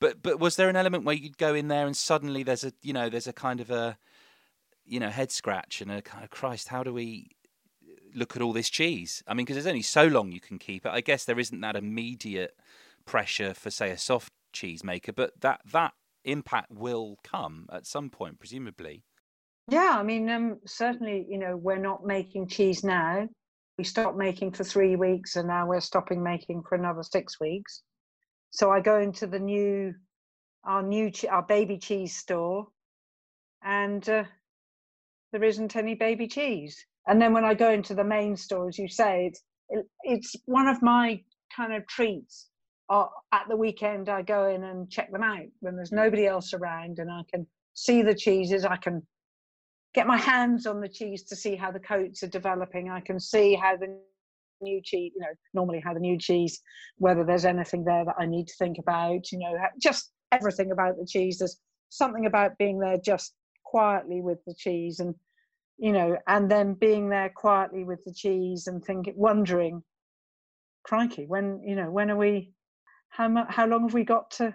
But 0.02 0.20
but 0.20 0.40
was 0.40 0.56
there 0.56 0.68
an 0.68 0.74
element 0.74 1.04
where 1.04 1.14
you'd 1.14 1.38
go 1.38 1.54
in 1.54 1.68
there 1.68 1.86
and 1.86 1.96
suddenly 1.96 2.42
there's 2.42 2.64
a 2.64 2.72
you 2.82 2.92
know 2.92 3.08
there's 3.08 3.28
a 3.28 3.32
kind 3.32 3.60
of 3.60 3.70
a 3.70 3.96
you 4.84 4.98
know 4.98 5.10
head 5.10 5.30
scratch 5.30 5.80
and 5.80 5.92
a 5.92 6.02
kind 6.02 6.24
of 6.24 6.30
Christ, 6.30 6.66
how 6.68 6.82
do 6.82 6.92
we 6.92 7.30
look 8.12 8.34
at 8.34 8.42
all 8.42 8.52
this 8.52 8.68
cheese? 8.68 9.22
I 9.28 9.34
mean, 9.34 9.46
because 9.46 9.54
there's 9.54 9.68
only 9.68 9.82
so 9.82 10.08
long 10.08 10.32
you 10.32 10.40
can 10.40 10.58
keep 10.58 10.84
it. 10.84 10.88
I 10.88 11.02
guess 11.02 11.24
there 11.24 11.38
isn't 11.38 11.60
that 11.60 11.76
immediate 11.76 12.56
pressure 13.04 13.54
for 13.54 13.70
say 13.70 13.90
a 13.90 13.96
soft 13.96 14.32
cheese 14.52 14.82
maker, 14.82 15.12
but 15.12 15.40
that 15.40 15.60
that 15.70 15.92
impact 16.24 16.72
will 16.72 17.18
come 17.22 17.68
at 17.72 17.86
some 17.86 18.10
point, 18.10 18.40
presumably. 18.40 19.04
Yeah, 19.68 19.94
I 19.96 20.02
mean, 20.02 20.28
um, 20.28 20.58
certainly, 20.66 21.24
you 21.28 21.38
know, 21.38 21.56
we're 21.56 21.78
not 21.78 22.04
making 22.04 22.48
cheese 22.48 22.82
now. 22.82 23.28
We 23.78 23.84
stopped 23.84 24.18
making 24.18 24.50
for 24.54 24.64
three 24.64 24.96
weeks, 24.96 25.36
and 25.36 25.46
now 25.46 25.68
we're 25.68 25.78
stopping 25.78 26.24
making 26.24 26.64
for 26.68 26.74
another 26.74 27.04
six 27.04 27.38
weeks. 27.38 27.82
So 28.52 28.70
I 28.70 28.80
go 28.80 29.00
into 29.00 29.26
the 29.26 29.38
new, 29.38 29.94
our 30.64 30.82
new, 30.82 31.10
our 31.30 31.42
baby 31.42 31.78
cheese 31.78 32.14
store, 32.14 32.68
and 33.64 34.06
uh, 34.08 34.24
there 35.32 35.42
isn't 35.42 35.74
any 35.74 35.94
baby 35.94 36.28
cheese. 36.28 36.76
And 37.06 37.20
then 37.20 37.32
when 37.32 37.46
I 37.46 37.54
go 37.54 37.70
into 37.70 37.94
the 37.94 38.04
main 38.04 38.36
store, 38.36 38.68
as 38.68 38.78
you 38.78 38.88
say, 38.88 39.26
it's 39.26 39.42
it, 39.70 39.86
it's 40.02 40.36
one 40.44 40.68
of 40.68 40.82
my 40.82 41.22
kind 41.56 41.72
of 41.72 41.86
treats. 41.86 42.50
Uh, 42.90 43.06
at 43.32 43.46
the 43.48 43.56
weekend, 43.56 44.10
I 44.10 44.20
go 44.20 44.48
in 44.48 44.64
and 44.64 44.90
check 44.90 45.10
them 45.10 45.22
out 45.22 45.46
when 45.60 45.74
there's 45.74 45.90
nobody 45.90 46.26
else 46.26 46.52
around, 46.52 46.98
and 46.98 47.10
I 47.10 47.22
can 47.32 47.46
see 47.72 48.02
the 48.02 48.14
cheeses. 48.14 48.66
I 48.66 48.76
can 48.76 49.02
get 49.94 50.06
my 50.06 50.18
hands 50.18 50.66
on 50.66 50.82
the 50.82 50.88
cheese 50.90 51.22
to 51.24 51.36
see 51.36 51.56
how 51.56 51.70
the 51.70 51.80
coats 51.80 52.22
are 52.22 52.28
developing. 52.28 52.90
I 52.90 53.00
can 53.00 53.18
see 53.18 53.54
how 53.54 53.78
the 53.78 53.98
new 54.62 54.80
cheese, 54.82 55.12
you 55.14 55.20
know, 55.20 55.32
normally 55.54 55.80
how 55.84 55.94
the 55.94 56.00
new 56.00 56.18
cheese, 56.18 56.60
whether 56.96 57.24
there's 57.24 57.44
anything 57.44 57.84
there 57.84 58.04
that 58.04 58.16
I 58.18 58.26
need 58.26 58.48
to 58.48 58.54
think 58.58 58.78
about, 58.78 59.30
you 59.32 59.38
know, 59.38 59.56
just 59.80 60.12
everything 60.32 60.72
about 60.72 60.96
the 60.96 61.06
cheese. 61.06 61.38
There's 61.38 61.58
something 61.88 62.26
about 62.26 62.58
being 62.58 62.78
there 62.78 62.98
just 62.98 63.34
quietly 63.64 64.20
with 64.20 64.38
the 64.46 64.54
cheese 64.54 65.00
and, 65.00 65.14
you 65.78 65.92
know, 65.92 66.16
and 66.26 66.50
then 66.50 66.74
being 66.74 67.08
there 67.08 67.30
quietly 67.34 67.84
with 67.84 68.04
the 68.04 68.14
cheese 68.14 68.66
and 68.66 68.84
thinking, 68.84 69.14
wondering, 69.16 69.82
crikey, 70.84 71.26
when, 71.26 71.60
you 71.64 71.76
know, 71.76 71.90
when 71.90 72.10
are 72.10 72.16
we, 72.16 72.52
how 73.08 73.28
much, 73.28 73.46
how 73.50 73.66
long 73.66 73.82
have 73.82 73.94
we 73.94 74.04
got 74.04 74.30
to 74.32 74.54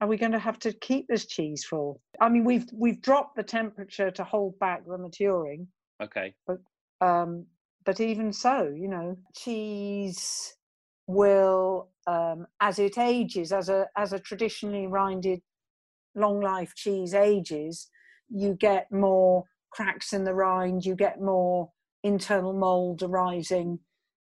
are 0.00 0.08
we 0.08 0.16
going 0.16 0.32
to 0.32 0.38
have 0.38 0.58
to 0.58 0.72
keep 0.72 1.06
this 1.08 1.26
cheese 1.26 1.64
for? 1.64 1.96
I 2.20 2.28
mean, 2.28 2.44
we've 2.44 2.66
we've 2.72 3.00
dropped 3.00 3.36
the 3.36 3.42
temperature 3.42 4.10
to 4.10 4.24
hold 4.24 4.58
back 4.58 4.82
the 4.86 4.98
maturing. 4.98 5.68
Okay. 6.02 6.34
But 6.46 6.58
um, 7.00 7.46
but 7.86 8.00
even 8.00 8.32
so, 8.32 8.74
you 8.76 8.88
know, 8.88 9.16
cheese 9.34 10.54
will 11.06 11.88
um, 12.08 12.46
as 12.60 12.80
it 12.80 12.98
ages, 12.98 13.52
as 13.52 13.68
a 13.68 13.86
as 13.96 14.12
a 14.12 14.18
traditionally 14.18 14.88
rinded 14.88 15.40
long 16.16 16.40
life 16.40 16.74
cheese 16.74 17.14
ages, 17.14 17.88
you 18.28 18.54
get 18.54 18.90
more 18.90 19.44
cracks 19.70 20.12
in 20.12 20.24
the 20.24 20.34
rind, 20.34 20.84
you 20.84 20.96
get 20.96 21.20
more 21.20 21.70
internal 22.02 22.52
mold 22.52 23.02
arising. 23.02 23.78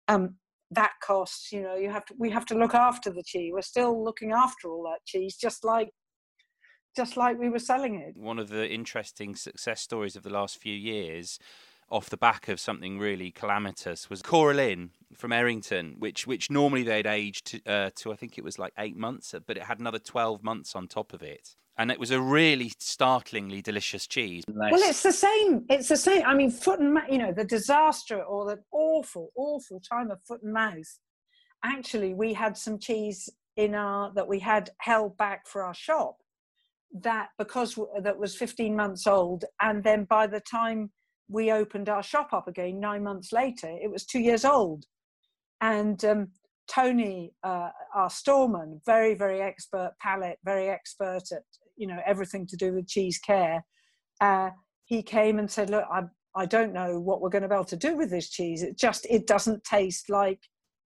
Um, 0.08 0.36
that 0.72 0.92
costs 1.02 1.50
you 1.50 1.62
know 1.62 1.74
you 1.74 1.90
have 1.90 2.04
to 2.04 2.14
we 2.16 2.30
have 2.30 2.46
to 2.46 2.54
look 2.54 2.74
after 2.74 3.10
the 3.10 3.24
cheese 3.24 3.50
we're 3.52 3.60
still 3.60 4.04
looking 4.04 4.30
after 4.30 4.68
all 4.68 4.84
that 4.84 5.04
cheese 5.04 5.34
just 5.34 5.64
like 5.64 5.90
just 6.96 7.16
like 7.16 7.38
we 7.40 7.48
were 7.48 7.58
selling 7.58 7.96
it 7.96 8.16
one 8.16 8.38
of 8.38 8.50
the 8.50 8.70
interesting 8.70 9.34
success 9.34 9.80
stories 9.80 10.14
of 10.14 10.22
the 10.22 10.30
last 10.30 10.60
few 10.60 10.74
years 10.74 11.40
off 11.90 12.08
the 12.08 12.16
back 12.16 12.48
of 12.48 12.60
something 12.60 12.98
really 12.98 13.30
calamitous 13.30 14.08
was 14.08 14.22
Corra 14.22 14.54
Linn 14.54 14.90
from 15.14 15.32
Errington, 15.32 15.96
which 15.98 16.26
which 16.26 16.50
normally 16.50 16.82
they'd 16.82 17.06
aged 17.06 17.46
to, 17.46 17.62
uh, 17.66 17.90
to 17.96 18.12
I 18.12 18.16
think 18.16 18.38
it 18.38 18.44
was 18.44 18.58
like 18.58 18.72
eight 18.78 18.96
months, 18.96 19.34
but 19.46 19.56
it 19.56 19.64
had 19.64 19.80
another 19.80 19.98
twelve 19.98 20.42
months 20.42 20.74
on 20.76 20.88
top 20.88 21.12
of 21.12 21.22
it 21.22 21.56
and 21.80 21.90
it 21.90 21.98
was 21.98 22.10
a 22.10 22.20
really 22.20 22.70
startlingly 22.78 23.62
delicious 23.62 24.06
cheese. 24.06 24.44
Well, 24.48 24.74
it's 24.74 25.02
the 25.02 25.12
same. 25.12 25.64
It's 25.70 25.88
the 25.88 25.96
same. 25.96 26.22
I 26.26 26.34
mean, 26.34 26.50
foot 26.50 26.78
and 26.78 26.92
mouth. 26.92 27.08
You 27.10 27.16
know, 27.16 27.32
the 27.32 27.44
disaster 27.44 28.22
or 28.22 28.44
the 28.44 28.58
awful, 28.70 29.30
awful 29.34 29.80
time 29.80 30.10
of 30.10 30.20
foot 30.28 30.42
and 30.42 30.52
mouth. 30.52 30.98
Actually, 31.64 32.12
we 32.12 32.34
had 32.34 32.58
some 32.58 32.78
cheese 32.78 33.30
in 33.56 33.74
our 33.74 34.12
that 34.14 34.28
we 34.28 34.40
had 34.40 34.68
held 34.78 35.16
back 35.16 35.46
for 35.46 35.64
our 35.64 35.72
shop 35.72 36.18
that 37.02 37.28
because 37.38 37.78
that 38.02 38.18
was 38.18 38.36
15 38.36 38.74
months 38.74 39.06
old 39.06 39.44
and 39.60 39.84
then 39.84 40.04
by 40.04 40.26
the 40.26 40.40
time 40.40 40.90
we 41.30 41.52
opened 41.52 41.88
our 41.88 42.02
shop 42.02 42.32
up 42.32 42.48
again 42.48 42.80
nine 42.80 43.02
months 43.02 43.32
later. 43.32 43.68
It 43.82 43.90
was 43.90 44.04
two 44.04 44.20
years 44.20 44.44
old. 44.44 44.84
And 45.60 46.04
um, 46.04 46.28
tony 46.68 47.32
uh, 47.42 47.70
our 47.94 48.08
storeman 48.08 48.80
very 48.86 49.14
very 49.14 49.40
expert 49.40 49.92
palate 50.00 50.38
very 50.44 50.68
expert 50.68 51.22
at 51.32 51.42
you 51.76 51.84
know 51.84 51.98
everything 52.06 52.46
to 52.46 52.56
do 52.56 52.72
with 52.72 52.86
cheese 52.86 53.18
care 53.18 53.64
uh, 54.20 54.50
he 54.84 55.02
came 55.02 55.40
and 55.40 55.50
said 55.50 55.68
look 55.68 55.84
i 55.92 56.02
i 56.34 56.46
don't 56.46 56.72
know 56.72 57.00
what 57.00 57.20
we're 57.20 57.28
going 57.28 57.42
to 57.42 57.48
be 57.48 57.54
able 57.54 57.64
to 57.64 57.76
do 57.76 57.96
with 57.96 58.10
this 58.10 58.28
cheese. 58.28 58.62
It 58.62 58.78
just 58.78 59.06
it 59.08 59.26
doesn't 59.26 59.64
taste 59.64 60.10
like 60.10 60.40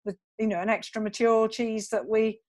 the 0.04 0.16
you 0.38 0.46
know 0.46 0.60
an 0.60 0.68
extra 0.68 1.00
mature 1.02 1.48
cheese 1.48 1.88
that 1.90 2.06
we 2.06 2.40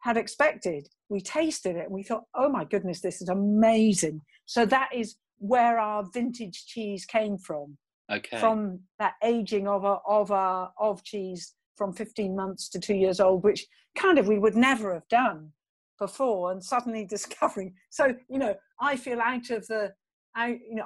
had 0.00 0.16
expected. 0.16 0.88
We 1.08 1.20
tasted 1.20 1.76
it 1.76 1.86
and 1.86 1.92
we 1.92 2.02
thought 2.02 2.24
oh 2.34 2.48
my 2.48 2.64
goodness 2.64 3.00
this 3.00 3.20
is 3.20 3.28
amazing. 3.28 4.22
So 4.46 4.64
that 4.66 4.90
is 4.94 5.16
where 5.40 5.78
our 5.78 6.04
vintage 6.12 6.66
cheese 6.66 7.04
came 7.04 7.36
from. 7.36 7.76
Okay. 8.10 8.38
From 8.38 8.80
that 8.98 9.14
aging 9.22 9.68
of 9.68 9.84
a, 9.84 9.98
of 10.06 10.30
our 10.30 10.72
of 10.78 11.02
cheese 11.04 11.54
from 11.76 11.92
15 11.92 12.36
months 12.36 12.68
to 12.68 12.78
two 12.78 12.94
years 12.94 13.20
old 13.20 13.42
which 13.42 13.66
kind 13.96 14.18
of 14.18 14.28
we 14.28 14.38
would 14.38 14.54
never 14.54 14.92
have 14.92 15.08
done 15.08 15.50
before 15.98 16.52
and 16.52 16.62
suddenly 16.62 17.06
discovering 17.08 17.72
so 17.88 18.14
you 18.28 18.38
know 18.38 18.54
i 18.82 18.94
feel 18.94 19.18
out 19.18 19.48
of 19.48 19.66
the 19.68 19.90
i 20.36 20.58
you 20.68 20.74
know 20.74 20.84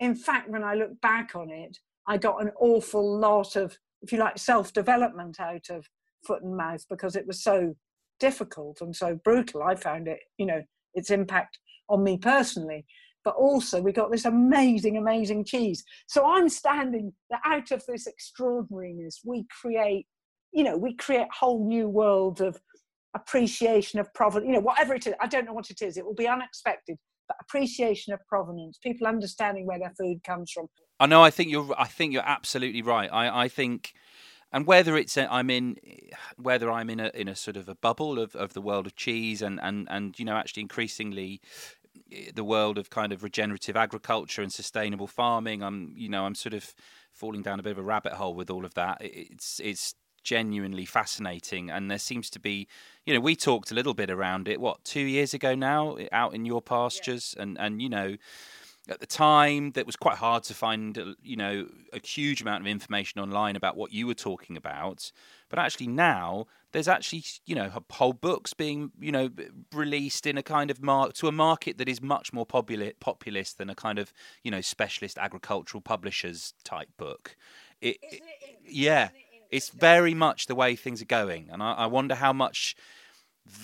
in 0.00 0.14
fact 0.14 0.48
when 0.48 0.64
i 0.64 0.74
look 0.74 0.98
back 1.02 1.36
on 1.36 1.50
it 1.50 1.76
i 2.06 2.16
got 2.16 2.40
an 2.40 2.50
awful 2.58 3.18
lot 3.18 3.56
of 3.56 3.76
if 4.00 4.10
you 4.10 4.18
like 4.18 4.38
self 4.38 4.72
development 4.72 5.38
out 5.38 5.68
of 5.68 5.86
foot 6.26 6.42
and 6.42 6.56
mouth 6.56 6.84
because 6.88 7.16
it 7.16 7.26
was 7.26 7.42
so 7.42 7.74
difficult 8.20 8.80
and 8.80 8.94
so 8.94 9.18
brutal. 9.24 9.62
I 9.62 9.74
found 9.74 10.08
it 10.08 10.20
you 10.38 10.46
know 10.46 10.62
its 10.94 11.10
impact 11.10 11.58
on 11.88 12.04
me 12.04 12.18
personally 12.18 12.84
but 13.24 13.34
also 13.34 13.80
we 13.80 13.92
got 13.92 14.10
this 14.10 14.24
amazing 14.24 14.96
amazing 14.96 15.44
cheese 15.44 15.84
so 16.06 16.26
i'm 16.26 16.48
standing 16.48 17.12
that 17.30 17.40
out 17.44 17.70
of 17.70 17.84
this 17.86 18.06
extraordinariness 18.06 19.20
we 19.24 19.44
create 19.60 20.06
you 20.52 20.64
know 20.64 20.76
we 20.76 20.94
create 20.94 21.26
whole 21.32 21.66
new 21.66 21.88
world 21.88 22.40
of 22.40 22.60
appreciation 23.14 24.00
of 24.00 24.12
provenance, 24.14 24.48
you 24.48 24.54
know, 24.54 24.60
whatever 24.60 24.94
it 24.94 25.06
is. 25.06 25.14
I 25.20 25.26
don't 25.26 25.44
know 25.44 25.52
what 25.52 25.70
it 25.70 25.82
is. 25.82 25.96
It 25.96 26.04
will 26.04 26.14
be 26.14 26.28
unexpected, 26.28 26.96
but 27.28 27.36
appreciation 27.40 28.12
of 28.12 28.20
provenance, 28.26 28.78
people 28.78 29.06
understanding 29.06 29.66
where 29.66 29.78
their 29.78 29.92
food 29.98 30.22
comes 30.24 30.50
from. 30.50 30.68
I 31.00 31.06
know. 31.06 31.22
I 31.22 31.30
think 31.30 31.50
you're. 31.50 31.74
I 31.78 31.86
think 31.86 32.12
you're 32.12 32.22
absolutely 32.26 32.82
right. 32.82 33.10
I. 33.12 33.44
I 33.44 33.48
think. 33.48 33.92
And 34.54 34.66
whether 34.66 34.98
it's 34.98 35.16
a, 35.16 35.32
I'm 35.32 35.48
in, 35.48 35.76
whether 36.36 36.70
I'm 36.70 36.90
in 36.90 37.00
a 37.00 37.10
in 37.14 37.26
a 37.26 37.34
sort 37.34 37.56
of 37.56 37.70
a 37.70 37.74
bubble 37.74 38.18
of, 38.18 38.36
of 38.36 38.52
the 38.52 38.60
world 38.60 38.86
of 38.86 38.94
cheese 38.94 39.40
and, 39.40 39.58
and, 39.62 39.88
and 39.90 40.18
you 40.18 40.26
know 40.26 40.36
actually 40.36 40.60
increasingly 40.60 41.40
the 42.34 42.44
world 42.44 42.78
of 42.78 42.90
kind 42.90 43.12
of 43.12 43.22
regenerative 43.22 43.76
agriculture 43.76 44.42
and 44.42 44.52
sustainable 44.52 45.06
farming, 45.06 45.62
I'm 45.62 45.94
you 45.96 46.08
know 46.08 46.24
I'm 46.24 46.34
sort 46.34 46.54
of 46.54 46.74
falling 47.12 47.42
down 47.42 47.60
a 47.60 47.62
bit 47.62 47.72
of 47.72 47.78
a 47.78 47.82
rabbit 47.82 48.14
hole 48.14 48.34
with 48.34 48.50
all 48.50 48.64
of 48.64 48.74
that. 48.74 48.98
It's 49.00 49.60
it's 49.60 49.94
genuinely 50.22 50.84
fascinating. 50.84 51.70
And 51.70 51.90
there 51.90 51.98
seems 51.98 52.30
to 52.30 52.40
be, 52.40 52.68
you 53.04 53.14
know, 53.14 53.20
we 53.20 53.36
talked 53.36 53.70
a 53.70 53.74
little 53.74 53.94
bit 53.94 54.10
around 54.10 54.48
it, 54.48 54.60
what, 54.60 54.84
two 54.84 55.00
years 55.00 55.34
ago 55.34 55.54
now, 55.54 55.98
out 56.12 56.34
in 56.34 56.44
your 56.44 56.62
pastures. 56.62 57.34
Yeah. 57.36 57.42
And, 57.42 57.58
and, 57.58 57.82
you 57.82 57.88
know, 57.88 58.16
at 58.88 59.00
the 59.00 59.06
time 59.06 59.72
that 59.72 59.86
was 59.86 59.96
quite 59.96 60.16
hard 60.16 60.42
to 60.42 60.54
find 60.54 60.98
uh, 60.98 61.14
you 61.22 61.36
know 61.36 61.68
a 61.92 62.04
huge 62.04 62.42
amount 62.42 62.62
of 62.62 62.66
information 62.66 63.20
online 63.20 63.54
about 63.54 63.76
what 63.76 63.92
you 63.92 64.08
were 64.08 64.14
talking 64.14 64.56
about 64.56 65.12
but 65.48 65.58
actually 65.58 65.86
now 65.86 66.46
there's 66.72 66.88
actually 66.88 67.24
you 67.46 67.54
know 67.54 67.70
whole 67.90 68.12
books 68.12 68.54
being 68.54 68.90
you 69.00 69.12
know 69.12 69.30
released 69.72 70.26
in 70.26 70.36
a 70.38 70.42
kind 70.42 70.70
of 70.70 70.82
mark 70.82 71.12
to 71.14 71.28
a 71.28 71.32
market 71.32 71.78
that 71.78 71.88
is 71.88 72.02
much 72.02 72.32
more 72.32 72.46
popular 72.46 72.92
populist 73.00 73.58
than 73.58 73.70
a 73.70 73.74
kind 73.74 73.98
of 73.98 74.12
you 74.42 74.50
know 74.50 74.60
specialist 74.60 75.18
agricultural 75.18 75.80
publishers 75.80 76.54
type 76.64 76.88
book. 76.96 77.36
It, 77.80 77.96
it, 78.02 78.22
yeah 78.68 79.08
it's 79.52 79.68
very 79.68 80.14
much 80.14 80.46
the 80.46 80.54
way 80.54 80.74
things 80.74 81.02
are 81.02 81.06
going, 81.06 81.50
and 81.52 81.62
I, 81.62 81.72
I 81.74 81.86
wonder 81.86 82.14
how 82.14 82.32
much 82.32 82.74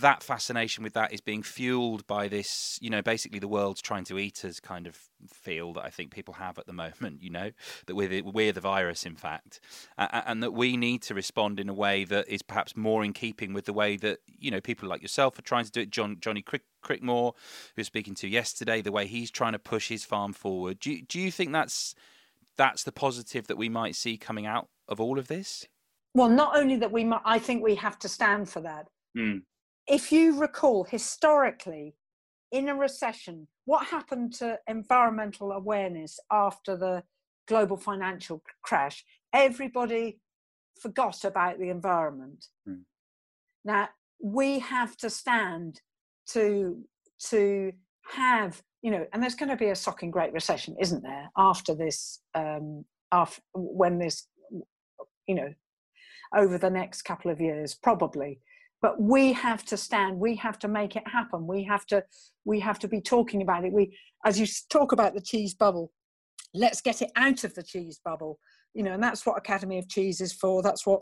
that 0.01 0.23
fascination 0.23 0.83
with 0.83 0.95
that 0.95 1.13
is 1.13 1.21
being 1.21 1.43
fueled 1.43 2.07
by 2.07 2.27
this, 2.27 2.79
you 2.81 2.91
know, 2.91 3.01
basically 3.01 3.39
the 3.39 3.49
world's 3.49 3.81
trying 3.81 4.05
to 4.05 4.19
eat 4.19 4.45
us 4.45 4.59
kind 4.59 4.87
of 4.87 4.99
feel 5.33 5.73
that 5.75 5.85
I 5.85 5.91
think 5.91 6.11
people 6.11 6.35
have 6.35 6.59
at 6.59 6.67
the 6.67 6.73
moment, 6.73 7.23
you 7.23 7.31
know, 7.31 7.51
that 7.87 7.95
we're 7.95 8.09
the, 8.09 8.23
we're 8.23 8.53
the 8.53 8.61
virus, 8.61 9.07
in 9.07 9.15
fact, 9.15 9.61
uh, 9.97 10.23
and 10.27 10.43
that 10.43 10.53
we 10.53 10.77
need 10.77 11.03
to 11.03 11.15
respond 11.15 11.61
in 11.61 11.69
a 11.69 11.75
way 11.75 12.05
that 12.05 12.29
is 12.29 12.43
perhaps 12.43 12.77
more 12.77 13.05
in 13.05 13.13
keeping 13.13 13.53
with 13.53 13.67
the 13.67 13.73
way 13.73 13.97
that, 13.97 14.19
you 14.27 14.51
know, 14.51 14.61
people 14.61 14.89
like 14.89 15.01
yourself 15.01 15.39
are 15.39 15.43
trying 15.43 15.65
to 15.65 15.71
do 15.71 15.83
it. 15.83 15.91
John 15.91 16.17
Johnny 16.21 16.43
Crick, 16.43 16.63
Crickmore, 16.85 17.35
who 17.77 17.81
was 17.81 17.87
speaking 17.87 18.15
to 18.17 18.29
yesterday, 18.29 18.83
the 18.83 18.93
way 18.93 19.07
he's 19.07 19.31
trying 19.31 19.53
to 19.53 19.59
push 19.59 19.89
his 19.89 20.05
farm 20.05 20.33
forward. 20.33 20.81
Do 20.81 20.93
you, 20.93 21.03
do 21.03 21.21
you 21.21 21.31
think 21.31 21.53
that's 21.53 21.95
that's 22.57 22.83
the 22.83 22.93
positive 22.93 23.47
that 23.47 23.57
we 23.57 23.69
might 23.69 23.95
see 23.95 24.17
coming 24.17 24.45
out 24.45 24.69
of 24.89 25.01
all 25.01 25.19
of 25.19 25.29
this? 25.29 25.67
well 26.15 26.29
not 26.29 26.57
only 26.57 26.77
that 26.77 26.91
we 26.91 27.11
i 27.25 27.39
think 27.39 27.63
we 27.63 27.75
have 27.75 27.99
to 27.99 28.09
stand 28.09 28.49
for 28.49 28.61
that 28.61 28.89
mm. 29.17 29.41
If 29.89 30.13
you 30.13 30.39
recall 30.39 30.85
historically 30.85 31.95
in 32.53 32.69
a 32.69 32.75
recession 32.75 33.47
what 33.65 33.87
happened 33.87 34.33
to 34.33 34.59
environmental 34.67 35.53
awareness 35.53 36.19
after 36.31 36.77
the 36.77 37.03
global 37.47 37.77
financial 37.77 38.43
crash 38.63 39.05
everybody 39.33 40.19
forgot 40.81 41.25
about 41.25 41.59
the 41.59 41.69
environment 41.69 42.47
mm. 42.69 42.81
now 43.65 43.89
we 44.23 44.59
have 44.59 44.97
to 44.97 45.11
stand 45.11 45.81
to 46.27 46.83
to 47.19 47.73
have 48.11 48.63
you 48.83 48.91
know, 48.91 49.07
and 49.13 49.23
there's 49.23 49.35
going 49.35 49.49
to 49.49 49.57
be 49.57 49.71
a 49.71 49.77
socking 49.77 50.11
great 50.11 50.33
recession, 50.33 50.77
isn't 50.81 51.03
there? 51.03 51.31
After 51.37 51.75
this, 51.75 52.21
um, 52.35 52.85
after 53.11 53.41
when 53.55 53.99
this, 53.99 54.27
you 55.27 55.35
know, 55.35 55.53
over 56.37 56.59
the 56.59 56.71
next 56.71 57.03
couple 57.03 57.31
of 57.31 57.41
years, 57.41 57.75
probably. 57.75 58.41
But 58.81 59.01
we 59.01 59.33
have 59.33 59.65
to 59.67 59.77
stand. 59.77 60.19
We 60.19 60.37
have 60.37 60.59
to 60.61 60.69
make 60.69 60.95
it 60.95 61.07
happen. 61.07 61.47
We 61.47 61.65
have 61.65 61.87
to. 61.87 62.05
We 62.45 62.61
have 62.61 62.79
to 62.81 62.89
be 62.89 63.01
talking 63.01 63.43
about 63.43 63.65
it. 63.65 63.73
We, 63.73 63.97
as 64.25 64.39
you 64.39 64.47
talk 64.71 64.93
about 64.93 65.15
the 65.15 65.21
cheese 65.21 65.55
bubble, 65.55 65.93
let's 66.55 66.81
get 66.81 67.03
it 67.03 67.11
out 67.17 67.45
of 67.45 67.55
the 67.55 67.63
cheese 67.63 68.01
bubble. 68.05 68.39
You 68.75 68.85
know, 68.85 68.93
and 68.93 69.03
that's 69.03 69.27
what 69.27 69.37
Academy 69.37 69.79
of 69.79 69.89
Cheese 69.89 70.21
is 70.21 70.33
for. 70.33 70.63
That's 70.63 70.87
what 70.87 71.01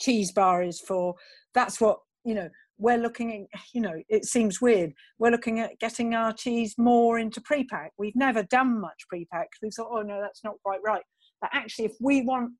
Cheese 0.00 0.32
Bar 0.32 0.62
is 0.62 0.80
for. 0.80 1.14
That's 1.54 1.80
what 1.80 1.98
you 2.24 2.34
know 2.34 2.48
we're 2.78 2.98
looking 2.98 3.46
at 3.54 3.60
you 3.72 3.80
know 3.80 3.94
it 4.08 4.24
seems 4.24 4.60
weird 4.60 4.92
we're 5.18 5.30
looking 5.30 5.60
at 5.60 5.78
getting 5.78 6.14
our 6.14 6.32
cheese 6.32 6.74
more 6.78 7.18
into 7.18 7.40
pre-pack 7.40 7.92
we've 7.98 8.16
never 8.16 8.42
done 8.44 8.80
much 8.80 9.04
pre-pack 9.08 9.48
we 9.62 9.70
thought 9.70 9.88
oh 9.90 10.02
no 10.02 10.20
that's 10.20 10.42
not 10.44 10.54
quite 10.64 10.80
right 10.84 11.02
but 11.40 11.50
actually 11.52 11.84
if 11.84 11.94
we 12.00 12.22
want 12.22 12.50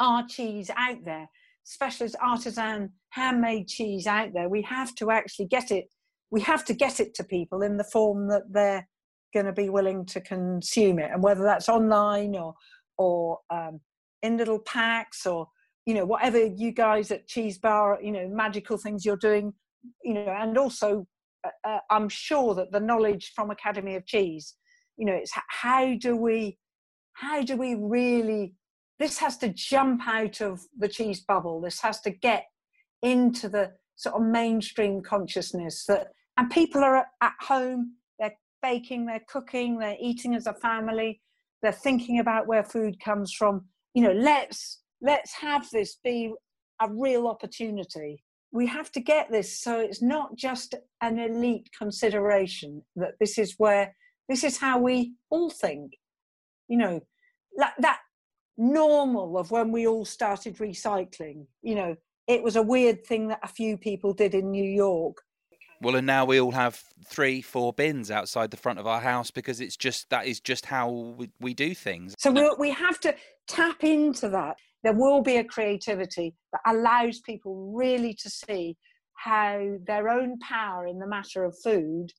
our 0.00 0.26
cheese 0.26 0.70
out 0.76 1.04
there 1.04 1.28
specialist 1.64 2.16
artisan 2.22 2.90
handmade 3.10 3.68
cheese 3.68 4.06
out 4.06 4.30
there. 4.32 4.48
We 4.48 4.62
have 4.62 4.94
to 4.96 5.10
actually 5.10 5.46
get 5.46 5.70
it 5.70 5.86
we 6.30 6.40
have 6.40 6.64
to 6.64 6.74
get 6.74 6.98
it 6.98 7.14
to 7.14 7.22
people 7.22 7.62
in 7.62 7.76
the 7.76 7.84
form 7.84 8.26
that 8.26 8.42
they're 8.50 8.88
going 9.32 9.46
to 9.46 9.52
be 9.52 9.68
willing 9.68 10.04
to 10.06 10.20
consume 10.20 10.98
it. 10.98 11.10
And 11.12 11.22
whether 11.22 11.44
that's 11.44 11.68
online 11.68 12.34
or 12.34 12.54
or 12.98 13.38
um, 13.50 13.80
in 14.22 14.36
little 14.36 14.58
packs 14.58 15.26
or 15.26 15.46
you 15.86 15.94
know 15.94 16.04
whatever 16.04 16.44
you 16.44 16.72
guys 16.72 17.10
at 17.10 17.28
cheese 17.28 17.58
bar 17.58 17.98
you 18.02 18.10
know 18.10 18.28
magical 18.28 18.78
things 18.78 19.04
you're 19.04 19.16
doing 19.16 19.52
you 20.02 20.14
know 20.14 20.26
and 20.26 20.56
also 20.56 21.06
uh, 21.44 21.68
uh, 21.68 21.80
i'm 21.90 22.08
sure 22.08 22.54
that 22.54 22.72
the 22.72 22.80
knowledge 22.80 23.32
from 23.34 23.50
academy 23.50 23.96
of 23.96 24.06
cheese 24.06 24.54
you 24.96 25.04
know 25.04 25.12
it's 25.12 25.32
how 25.48 25.94
do 26.00 26.16
we 26.16 26.56
how 27.12 27.42
do 27.42 27.56
we 27.56 27.74
really 27.74 28.54
this 28.98 29.18
has 29.18 29.36
to 29.38 29.48
jump 29.48 30.02
out 30.06 30.40
of 30.40 30.60
the 30.78 30.88
cheese 30.88 31.20
bubble 31.20 31.60
this 31.60 31.80
has 31.80 32.00
to 32.00 32.10
get 32.10 32.46
into 33.02 33.48
the 33.48 33.72
sort 33.96 34.14
of 34.14 34.22
mainstream 34.22 35.02
consciousness 35.02 35.84
that 35.86 36.08
and 36.36 36.50
people 36.50 36.82
are 36.82 37.06
at 37.20 37.32
home 37.40 37.94
they're 38.18 38.34
baking 38.62 39.06
they're 39.06 39.24
cooking 39.28 39.78
they're 39.78 39.96
eating 40.00 40.34
as 40.34 40.46
a 40.46 40.54
family 40.54 41.20
they're 41.62 41.72
thinking 41.72 42.18
about 42.18 42.46
where 42.46 42.64
food 42.64 42.98
comes 43.00 43.32
from 43.32 43.64
you 43.94 44.02
know 44.02 44.12
let's 44.12 44.80
let's 45.00 45.32
have 45.34 45.68
this 45.70 45.98
be 46.02 46.32
a 46.80 46.88
real 46.90 47.26
opportunity. 47.26 48.22
We 48.52 48.66
have 48.66 48.90
to 48.92 49.00
get 49.00 49.30
this 49.30 49.60
so 49.60 49.80
it's 49.80 50.02
not 50.02 50.36
just 50.36 50.74
an 51.00 51.18
elite 51.18 51.68
consideration 51.76 52.82
that 52.96 53.14
this 53.20 53.38
is 53.38 53.54
where 53.58 53.94
this 54.28 54.44
is 54.44 54.58
how 54.58 54.78
we 54.78 55.14
all 55.30 55.50
think. 55.50 55.92
You 56.68 56.78
know, 56.78 57.00
that, 57.56 57.74
that 57.80 57.98
normal 58.56 59.38
of 59.38 59.50
when 59.50 59.72
we 59.72 59.86
all 59.86 60.04
started 60.04 60.56
recycling, 60.58 61.46
you 61.62 61.74
know, 61.74 61.96
it 62.26 62.42
was 62.42 62.56
a 62.56 62.62
weird 62.62 63.04
thing 63.04 63.28
that 63.28 63.40
a 63.42 63.48
few 63.48 63.76
people 63.76 64.12
did 64.12 64.34
in 64.34 64.50
New 64.50 64.64
York. 64.64 65.18
Well, 65.82 65.96
and 65.96 66.06
now 66.06 66.24
we 66.24 66.40
all 66.40 66.52
have 66.52 66.80
three, 67.06 67.42
four 67.42 67.72
bins 67.72 68.10
outside 68.10 68.50
the 68.50 68.56
front 68.56 68.78
of 68.78 68.86
our 68.86 69.00
house 69.00 69.30
because 69.30 69.60
it's 69.60 69.76
just 69.76 70.08
that 70.10 70.26
is 70.26 70.40
just 70.40 70.64
how 70.64 70.88
we, 70.88 71.30
we 71.40 71.52
do 71.52 71.74
things. 71.74 72.14
So 72.18 72.30
we 72.30 72.50
we 72.58 72.70
have 72.70 72.98
to 73.00 73.14
tap 73.46 73.84
into 73.84 74.28
that 74.30 74.56
there 74.84 74.92
will 74.92 75.22
be 75.22 75.36
a 75.36 75.44
creativity 75.44 76.34
that 76.52 76.60
allows 76.66 77.20
people 77.20 77.72
really 77.74 78.14
to 78.14 78.30
see 78.30 78.76
how 79.14 79.76
their 79.86 80.08
own 80.08 80.38
power 80.38 80.86
in 80.86 80.98
the 80.98 81.06
matter 81.06 81.44
of 81.44 81.56
food 81.58 82.12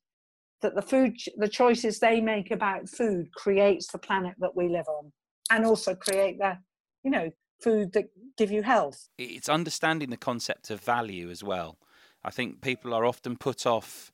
that 0.62 0.75
the 0.75 0.82
food 0.82 1.15
the 1.38 1.48
choices 1.48 2.00
they 2.00 2.20
make 2.20 2.51
about 2.51 2.89
food 2.89 3.27
creates 3.36 3.92
the 3.92 4.00
planet 4.00 4.33
that 4.40 4.55
we 4.55 4.68
live 4.68 4.88
on 4.88 5.12
and 5.50 5.66
also 5.66 5.96
create 5.96 6.38
the 6.38 6.58
you 7.03 7.12
know 7.12 7.31
food 7.62 7.94
that 7.94 8.05
give 8.38 8.51
you 8.51 8.64
health. 8.64 9.10
It's 9.18 9.50
understanding 9.50 10.10
the 10.10 10.18
concept 10.18 10.70
of 10.70 10.81
value 10.81 11.29
as 11.29 11.44
well. 11.44 11.77
I 12.24 12.31
think 12.31 12.62
people 12.62 12.94
are 12.94 13.05
often 13.05 13.38
put 13.38 13.66
off 13.66 14.12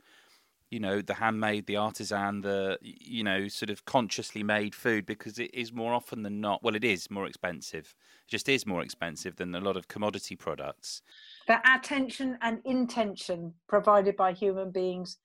you 0.70 0.80
know 0.80 1.02
the 1.02 1.16
handmade 1.16 1.68
the 1.68 1.76
artisan 1.76 2.42
the 2.42 2.78
you 2.82 3.24
know 3.24 3.48
sort 3.50 3.70
of 3.70 3.84
consciously 3.86 4.42
made 4.42 4.74
food 4.74 5.06
because 5.06 5.38
it 5.38 5.54
is 5.54 5.74
more 5.74 5.94
often 5.94 6.24
than 6.24 6.40
not 6.40 6.64
well 6.64 6.76
it 6.76 6.84
is 6.84 7.12
more 7.12 7.28
expensive. 7.28 7.94
It 8.26 8.32
just 8.32 8.50
is 8.50 8.66
more 8.66 8.82
expensive 8.82 9.36
than 9.36 9.54
a 9.54 9.60
lot 9.60 9.78
of 9.78 9.88
commodity 9.88 10.36
products. 10.36 11.02
The 11.48 11.60
attention 11.76 12.38
and 12.42 12.62
intention 12.64 13.54
provided 13.68 14.16
by 14.16 14.34
human 14.34 14.72
beings 14.72 15.18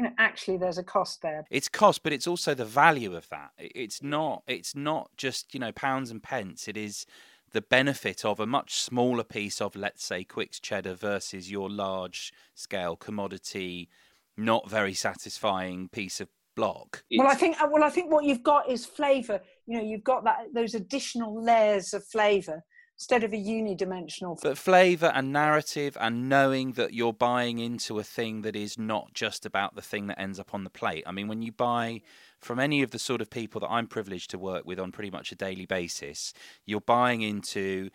you 0.00 0.06
know 0.08 0.14
actually 0.16 0.56
there's 0.56 0.78
a 0.78 0.82
cost 0.82 1.20
there 1.20 1.44
it's 1.50 1.68
cost 1.68 2.02
but 2.02 2.10
it's 2.10 2.26
also 2.26 2.54
the 2.54 2.64
value 2.64 3.14
of 3.14 3.28
that 3.28 3.50
it's 3.58 4.02
not 4.02 4.42
it's 4.46 4.74
not 4.74 5.10
just 5.18 5.52
you 5.52 5.60
know 5.60 5.72
pounds 5.72 6.10
and 6.10 6.22
pence 6.22 6.66
it 6.66 6.76
is 6.76 7.04
the 7.52 7.60
benefit 7.60 8.24
of 8.24 8.40
a 8.40 8.46
much 8.46 8.80
smaller 8.80 9.24
piece 9.24 9.60
of 9.60 9.76
let's 9.76 10.02
say 10.02 10.24
Quicks 10.24 10.58
cheddar 10.58 10.94
versus 10.94 11.50
your 11.50 11.68
large 11.68 12.32
scale 12.54 12.96
commodity 12.96 13.90
not 14.38 14.70
very 14.70 14.94
satisfying 14.94 15.88
piece 15.90 16.18
of 16.18 16.28
block. 16.56 17.04
Well, 17.16 17.28
I 17.28 17.34
think 17.34 17.56
well, 17.70 17.84
I 17.84 17.90
think 17.90 18.10
what 18.10 18.24
you've 18.24 18.42
got 18.42 18.70
is 18.70 18.86
flavour. 18.86 19.40
You 19.66 19.78
know, 19.78 19.84
you've 19.84 20.04
got 20.04 20.24
that 20.24 20.46
those 20.54 20.74
additional 20.74 21.42
layers 21.42 21.92
of 21.92 22.04
flavour 22.06 22.62
instead 23.00 23.24
of 23.24 23.32
a 23.32 23.36
unidimensional. 23.36 24.38
But 24.42 24.58
flavour 24.58 25.10
and 25.14 25.32
narrative 25.32 25.96
and 25.98 26.28
knowing 26.28 26.72
that 26.72 26.92
you're 26.92 27.14
buying 27.14 27.58
into 27.58 27.98
a 27.98 28.04
thing 28.04 28.42
that 28.42 28.54
is 28.54 28.78
not 28.78 29.14
just 29.14 29.46
about 29.46 29.74
the 29.74 29.80
thing 29.80 30.06
that 30.08 30.20
ends 30.20 30.38
up 30.38 30.52
on 30.52 30.64
the 30.64 30.70
plate. 30.70 31.04
I 31.06 31.12
mean, 31.12 31.26
when 31.26 31.40
you 31.40 31.50
buy 31.50 32.02
from 32.38 32.58
any 32.60 32.82
of 32.82 32.90
the 32.90 32.98
sort 32.98 33.22
of 33.22 33.30
people 33.30 33.58
that 33.62 33.70
I'm 33.70 33.86
privileged 33.86 34.28
to 34.32 34.38
work 34.38 34.66
with 34.66 34.78
on 34.78 34.92
pretty 34.92 35.10
much 35.10 35.32
a 35.32 35.34
daily 35.34 35.64
basis, 35.64 36.34
you're 36.66 36.82
buying 36.82 37.22
into 37.22 37.88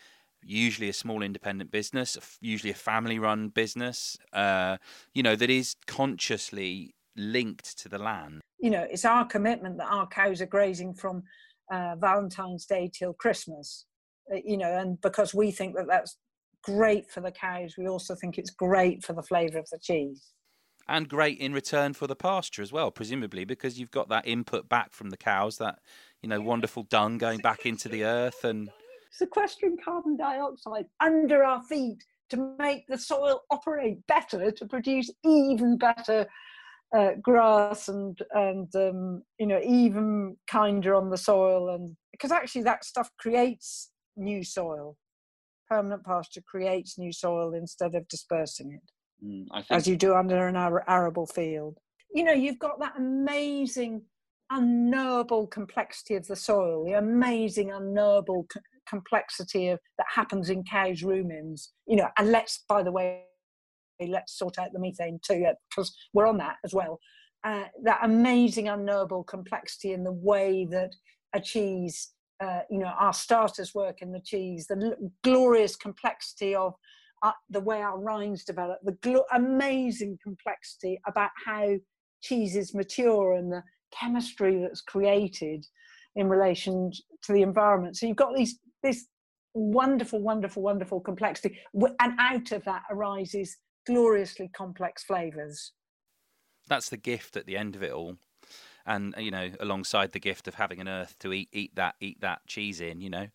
usually 0.44 0.90
a 0.90 0.94
small 0.94 1.22
independent 1.22 1.70
business, 1.70 2.18
usually 2.42 2.72
a 2.72 2.76
family 2.76 3.20
run 3.20 3.50
business, 3.50 4.18
uh, 4.34 4.78
you 5.14 5.22
know, 5.22 5.36
that 5.36 5.52
is 5.52 5.76
consciously 5.86 6.96
linked 7.16 7.78
to 7.78 7.90
the 7.90 8.00
land. 8.00 8.42
You 8.58 8.72
know, 8.72 8.88
it's 8.90 9.06
our 9.06 9.26
commitment 9.26 9.78
that 9.78 9.88
our 9.88 10.08
cows 10.08 10.42
are 10.42 10.48
grazing 10.48 10.96
from 10.96 11.22
uh, 11.72 11.96
Valentine's 11.96 12.66
Day 12.66 12.90
till 12.92 13.14
Christmas, 13.14 13.86
you 14.32 14.58
know, 14.58 14.78
and 14.78 15.00
because 15.02 15.34
we 15.34 15.52
think 15.52 15.76
that 15.76 15.88
that's 15.88 16.18
great 16.64 17.10
for 17.10 17.22
the 17.22 17.32
cows, 17.32 17.76
we 17.78 17.88
also 17.88 18.16
think 18.16 18.38
it's 18.38 18.50
great 18.50 19.04
for 19.04 19.14
the 19.14 19.24
flavour 19.24 19.60
of 19.60 19.70
the 19.72 19.80
cheese. 19.80 20.32
And 20.88 21.10
great 21.10 21.40
in 21.40 21.54
return 21.54 21.94
for 21.94 22.06
the 22.06 22.16
pasture 22.16 22.62
as 22.62 22.72
well, 22.72 22.92
presumably, 22.92 23.44
because 23.44 23.80
you've 23.80 23.92
got 23.92 24.10
that 24.10 24.28
input 24.28 24.70
back 24.70 24.94
from 24.94 25.10
the 25.10 25.18
cows, 25.18 25.58
that, 25.58 25.80
you 26.22 26.30
know, 26.30 26.40
wonderful 26.42 26.84
dung 26.84 27.18
going 27.18 27.40
back 27.40 27.66
into 27.66 27.90
the 27.90 28.04
earth 28.04 28.44
and 28.44 28.70
sequestering 29.12 29.78
carbon 29.84 30.18
dioxide 30.18 30.86
under 31.00 31.44
our 31.44 31.64
feet 31.64 32.04
to 32.30 32.56
make 32.60 32.86
the 32.88 32.98
soil 32.98 33.42
operate 33.50 34.06
better 34.08 34.52
to 34.52 34.66
produce 34.66 35.10
even 35.24 35.78
better 35.78 36.28
uh, 36.96 37.12
grass 37.22 37.88
and 37.88 38.20
and 38.32 38.76
um, 38.76 39.24
you 39.40 39.48
know 39.48 39.60
even 39.64 40.36
kinder 40.48 40.96
on 40.96 41.10
the 41.10 41.18
soil 41.18 41.70
and 41.70 41.96
because 42.12 42.32
actually 42.32 42.64
that 42.64 42.86
stuff 42.86 43.10
creates 43.18 43.90
new 44.18 44.44
soil 44.44 44.98
permanent 45.70 46.04
pasture 46.04 46.42
creates 46.42 46.98
new 46.98 47.12
soil 47.12 47.54
instead 47.54 47.96
of 47.96 48.08
dispersing 48.08 48.72
it 48.72 49.26
mm, 49.26 49.66
as 49.70 49.88
you 49.88 49.96
do 49.96 50.14
under 50.16 50.48
an 50.48 50.56
arable 50.56 51.26
field 51.26 51.78
you 52.14 52.24
know 52.24 52.34
you've 52.34 52.60
got 52.60 52.80
that 52.80 52.94
amazing 52.98 54.02
unknowable 54.52 55.48
complexity 55.48 56.16
of 56.16 56.28
the 56.28 56.36
soil 56.36 56.86
the 56.86 56.94
amazing 56.94 57.72
unknowable 57.72 58.48
complexity 58.88 59.70
of 59.70 59.80
that 59.98 60.08
happens 60.14 60.50
in 60.50 60.64
cows' 60.64 61.02
rumens. 61.02 61.70
You 61.88 61.98
know, 61.98 62.10
and 62.18 62.32
let's, 62.32 62.64
by 62.68 62.84
the 62.84 62.92
way, 62.92 63.24
let's 64.00 64.38
sort 64.38 64.60
out 64.60 64.70
the 64.74 64.80
methane 64.80 65.20
too, 65.26 65.46
because 65.70 65.96
we're 66.14 66.28
on 66.28 66.38
that 66.38 66.58
as 66.64 66.74
well. 66.74 67.00
Uh, 67.44 67.66
that 67.84 68.00
amazing, 68.04 68.68
unknowable 68.68 69.24
complexity 69.24 69.94
in 69.94 70.04
the 70.04 70.12
way 70.12 70.68
that 70.72 70.92
a 71.34 71.40
cheese, 71.40 72.12
uh, 72.44 72.62
you 72.70 72.80
know, 72.80 72.92
our 73.00 73.14
starters 73.14 73.74
work 73.74 74.02
in 74.02 74.12
the 74.12 74.20
cheese, 74.20 74.68
the 74.68 74.76
l- 74.76 75.12
glorious 75.24 75.76
complexity 75.76 76.56
of 76.56 76.74
uh, 77.24 77.32
the 77.50 77.60
way 77.60 77.82
our 77.82 78.00
rinds 78.00 78.44
develop, 78.44 78.80
the 78.84 78.92
gl- 78.94 79.24
amazing 79.34 80.18
complexity 80.22 81.00
about 81.08 81.32
how 81.46 81.76
cheeses 82.22 82.74
mature 82.74 83.34
and 83.34 83.52
the 83.52 83.64
chemistry 83.98 84.60
that's 84.62 84.82
created 84.82 85.66
in 86.16 86.28
relation 86.28 86.92
to 87.24 87.34
the 87.34 87.42
environment. 87.42 87.96
So 87.96 88.06
you've 88.06 88.16
got 88.16 88.36
these 88.36 88.60
this 88.84 89.08
wonderful, 89.54 90.22
wonderful, 90.22 90.62
wonderful 90.62 91.00
complexity. 91.00 91.58
And 91.74 92.14
out 92.20 92.52
of 92.52 92.64
that 92.66 92.84
arises 92.92 93.58
gloriously 93.88 94.50
complex 94.56 95.04
flavours. 95.04 95.72
That's 96.68 96.90
the 96.90 96.98
gift 96.98 97.38
at 97.38 97.46
the 97.46 97.58
end 97.58 97.76
of 97.76 97.84
it 97.84 97.92
all. 97.92 98.18
And 98.86 99.16
you 99.18 99.32
know, 99.32 99.52
alongside 99.60 100.12
the 100.12 100.20
gift 100.20 100.48
of 100.48 100.56
having 100.56 100.80
an 100.80 100.88
earth 100.88 101.16
to 101.20 101.34
eat, 101.34 101.50
eat 101.52 101.76
that, 101.76 101.96
eat 102.00 102.22
that 102.22 102.46
cheese 102.48 102.82
in, 102.82 103.02
you 103.02 103.10
know, 103.10 103.28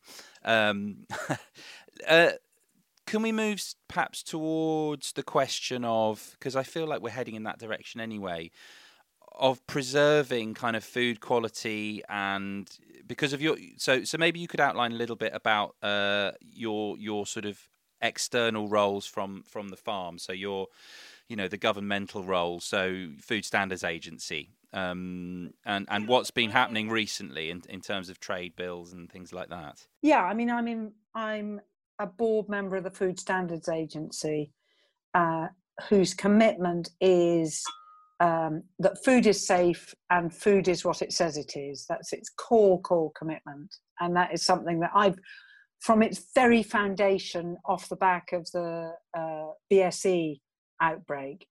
um, 0.44 1.06
uh, 2.08 2.30
can 3.06 3.22
we 3.22 3.32
move 3.32 3.60
perhaps 3.88 4.22
towards 4.22 5.12
the 5.12 5.22
question 5.22 5.84
of 5.84 6.36
because 6.38 6.54
I 6.54 6.62
feel 6.62 6.86
like 6.86 7.02
we're 7.02 7.10
heading 7.10 7.34
in 7.34 7.42
that 7.44 7.58
direction 7.58 8.00
anyway 8.00 8.50
of 9.36 9.66
preserving 9.66 10.54
kind 10.54 10.76
of 10.76 10.84
food 10.84 11.20
quality 11.20 12.02
and 12.08 12.70
because 13.06 13.32
of 13.32 13.42
your 13.42 13.56
so 13.78 14.04
so 14.04 14.18
maybe 14.18 14.38
you 14.38 14.46
could 14.46 14.60
outline 14.60 14.92
a 14.92 14.96
little 14.96 15.16
bit 15.16 15.32
about 15.34 15.74
uh, 15.82 16.30
your 16.40 16.96
your 16.98 17.26
sort 17.26 17.46
of 17.46 17.58
external 18.00 18.68
roles 18.68 19.06
from 19.06 19.42
from 19.42 19.68
the 19.68 19.76
farm. 19.76 20.18
So 20.18 20.32
your 20.32 20.68
you 21.28 21.36
know 21.36 21.48
the 21.48 21.56
governmental 21.56 22.22
role, 22.22 22.60
so 22.60 23.08
Food 23.20 23.44
Standards 23.44 23.84
Agency, 23.84 24.50
um, 24.72 25.52
and 25.64 25.86
and 25.90 26.08
what's 26.08 26.30
been 26.30 26.50
happening 26.50 26.88
recently 26.88 27.50
in 27.50 27.62
in 27.68 27.80
terms 27.80 28.08
of 28.08 28.20
trade 28.20 28.54
bills 28.56 28.92
and 28.92 29.10
things 29.10 29.32
like 29.32 29.48
that. 29.48 29.86
Yeah, 30.02 30.22
I 30.22 30.34
mean, 30.34 30.50
I'm 30.50 30.92
I'm 31.14 31.60
a 31.98 32.06
board 32.06 32.48
member 32.48 32.76
of 32.76 32.84
the 32.84 32.90
Food 32.90 33.18
Standards 33.20 33.68
Agency, 33.68 34.52
uh, 35.14 35.48
whose 35.88 36.14
commitment 36.14 36.90
is 37.00 37.62
um, 38.20 38.62
that 38.78 39.02
food 39.02 39.26
is 39.26 39.46
safe 39.46 39.94
and 40.10 40.32
food 40.32 40.68
is 40.68 40.84
what 40.84 41.02
it 41.02 41.12
says 41.12 41.36
it 41.36 41.56
is. 41.56 41.86
That's 41.88 42.12
its 42.12 42.28
core, 42.28 42.80
core 42.82 43.10
commitment. 43.18 43.74
And 43.98 44.14
that 44.14 44.32
is 44.32 44.44
something 44.44 44.80
that 44.80 44.90
I've, 44.94 45.18
from 45.80 46.02
its 46.02 46.26
very 46.34 46.62
foundation, 46.62 47.56
off 47.64 47.88
the 47.88 47.96
back 47.96 48.32
of 48.32 48.50
the 48.52 48.92
uh, 49.16 49.46
BSE 49.72 50.38
outbreak, 50.82 51.46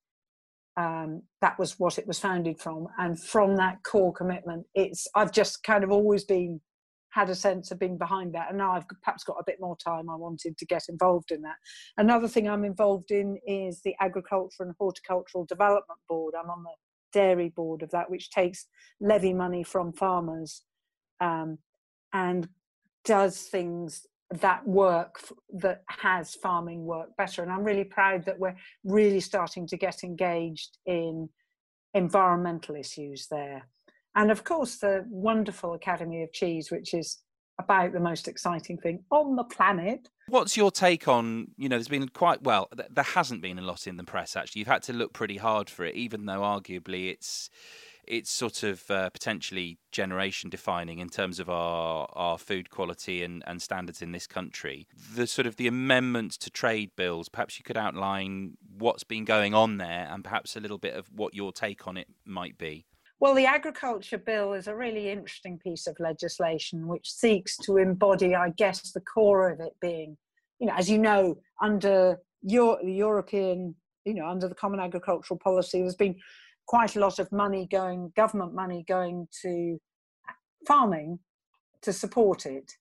um, 0.80 1.22
that 1.42 1.60
was 1.60 1.78
what 1.78 1.98
it 1.98 2.08
was 2.08 2.20
founded 2.20 2.58
from. 2.60 2.88
And 2.98 3.22
from 3.22 3.58
that 3.58 3.84
core 3.84 4.14
commitment, 4.14 4.66
it's 4.74 5.08
I've 5.14 5.34
just 5.34 5.62
kind 5.64 5.84
of 5.84 5.92
always 5.92 6.24
been 6.24 6.62
had 7.10 7.30
a 7.30 7.36
sense 7.36 7.72
of 7.72 7.80
being 7.80 7.98
behind 7.98 8.34
that. 8.34 8.48
And 8.50 8.60
now 8.60 8.72
I've 8.72 8.88
perhaps 9.04 9.26
got 9.26 9.36
a 9.40 9.44
bit 9.46 9.58
more 9.60 9.76
time. 9.76 10.10
I 10.10 10.16
wanted 10.16 10.58
to 10.58 10.66
get 10.66 10.84
involved 10.88 11.32
in 11.32 11.42
that. 11.42 11.56
Another 11.98 12.30
thing 12.30 12.48
I'm 12.48 12.64
involved 12.64 13.12
in 13.12 13.38
is 13.46 13.82
the 13.82 13.96
Agriculture 14.00 14.64
and 14.64 14.74
Horticultural 14.80 15.46
Development 15.46 16.00
Board. 16.08 16.34
I'm 16.40 16.50
on 16.50 16.64
the 16.64 16.70
dairy 17.12 17.50
board 17.50 17.84
of 17.84 17.90
that, 17.92 18.10
which 18.10 18.30
takes 18.30 18.68
levy 19.02 19.34
money 19.34 19.64
from 19.64 19.92
farmers 19.92 20.62
um, 21.20 21.58
and 22.14 22.48
does 23.04 23.42
things 23.42 24.06
that 24.32 24.68
work 24.68 25.20
that 25.54 25.84
has 25.88 26.36
farming 26.36 26.86
work 26.86 27.16
better. 27.18 27.42
And 27.42 27.52
I'm 27.52 27.64
really 27.64 27.84
proud 27.84 28.26
that 28.26 28.40
we're 28.40 28.56
really 28.84 29.20
starting 29.20 29.66
to 29.68 29.78
get 29.78 30.04
engaged 30.04 30.78
in 30.86 31.30
environmental 31.94 32.76
issues 32.76 33.28
there 33.32 33.68
and 34.16 34.32
of 34.32 34.44
course 34.44 34.78
the 34.78 35.06
wonderful 35.10 35.74
Academy 35.74 36.24
of 36.24 36.34
Cheese, 36.34 36.72
which 36.72 36.94
is 36.94 37.20
about 37.60 37.92
the 37.92 38.00
most 38.00 38.28
exciting 38.28 38.78
thing 38.78 39.04
on 39.12 39.36
the 39.36 39.44
planet. 39.44 40.08
What's 40.28 40.56
your 40.56 40.72
take 40.72 41.08
on, 41.08 41.48
you 41.58 41.68
know, 41.68 41.76
there's 41.76 41.90
been 41.90 42.08
quite, 42.08 42.42
well, 42.42 42.70
there 42.90 43.04
hasn't 43.04 43.42
been 43.42 43.60
a 43.60 43.64
lot 43.64 43.86
in 43.86 43.98
the 43.98 44.04
press 44.04 44.36
actually. 44.36 44.60
You've 44.60 44.68
had 44.68 44.84
to 44.84 44.94
look 44.94 45.14
pretty 45.14 45.38
hard 45.38 45.70
for 45.70 45.86
it, 45.86 45.96
even 45.96 46.26
though 46.26 46.42
arguably 46.42 47.12
it's 47.12 47.50
it's 48.10 48.32
sort 48.32 48.64
of 48.64 48.90
uh, 48.90 49.10
potentially 49.12 49.78
generation 49.92 50.50
defining 50.50 50.98
in 50.98 51.08
terms 51.08 51.40
of 51.40 51.50
our 51.50 52.08
our 52.14 52.38
food 52.38 52.70
quality 52.70 53.24
and, 53.24 53.44
and 53.46 53.62
standards 53.62 54.02
in 54.02 54.12
this 54.12 54.28
country. 54.28 54.88
The 55.16 55.28
sort 55.28 55.46
of 55.46 55.56
the 55.56 55.68
amendments 55.68 56.38
to 56.40 56.50
trade 56.50 56.92
bills, 56.98 57.30
perhaps 57.30 57.60
you 57.60 57.64
could 57.64 57.78
outline 57.78 58.58
what's 58.78 59.04
been 59.04 59.26
going 59.26 59.54
on 59.54 59.78
there 59.78 60.10
and 60.12 60.24
perhaps 60.24 60.56
a 60.56 60.60
little 60.60 60.80
bit 60.80 60.96
of 60.96 61.08
what 61.16 61.36
your 61.36 61.52
take 61.52 61.88
on 61.88 61.96
it 61.96 62.08
might 62.26 62.58
be. 62.58 62.86
Well, 63.20 63.36
the 63.36 63.46
Agriculture 63.46 64.18
Bill 64.18 64.54
is 64.54 64.68
a 64.68 64.76
really 64.76 65.10
interesting 65.10 65.60
piece 65.60 65.88
of 65.88 66.00
legislation 66.00 66.88
which 66.88 67.12
seeks 67.12 67.58
to 67.58 67.78
embody, 67.78 68.34
I 68.34 68.50
guess, 68.52 68.92
the 68.92 69.02
core 69.02 69.50
of 69.52 69.60
it 69.60 69.74
being, 69.82 70.18
you 70.58 70.68
know, 70.68 70.74
as 70.78 70.90
you 70.90 70.98
know, 70.98 71.38
under 71.62 72.18
your, 72.42 72.80
the 72.82 72.94
European, 72.94 73.76
you 74.06 74.14
know, 74.14 74.26
under 74.26 74.48
the 74.48 74.56
Common 74.56 74.80
Agricultural 74.80 75.38
Policy, 75.38 75.82
there's 75.82 75.96
been 75.96 76.16
quite 76.70 76.96
a 76.96 77.00
lot 77.00 77.18
of 77.18 77.32
money 77.32 77.68
going, 77.72 78.14
government 78.16 78.54
money 78.54 78.86
going 78.88 79.28
to 79.42 79.80
farming 80.68 81.18
to 81.82 81.92
support 81.92 82.46
it. 82.46 82.72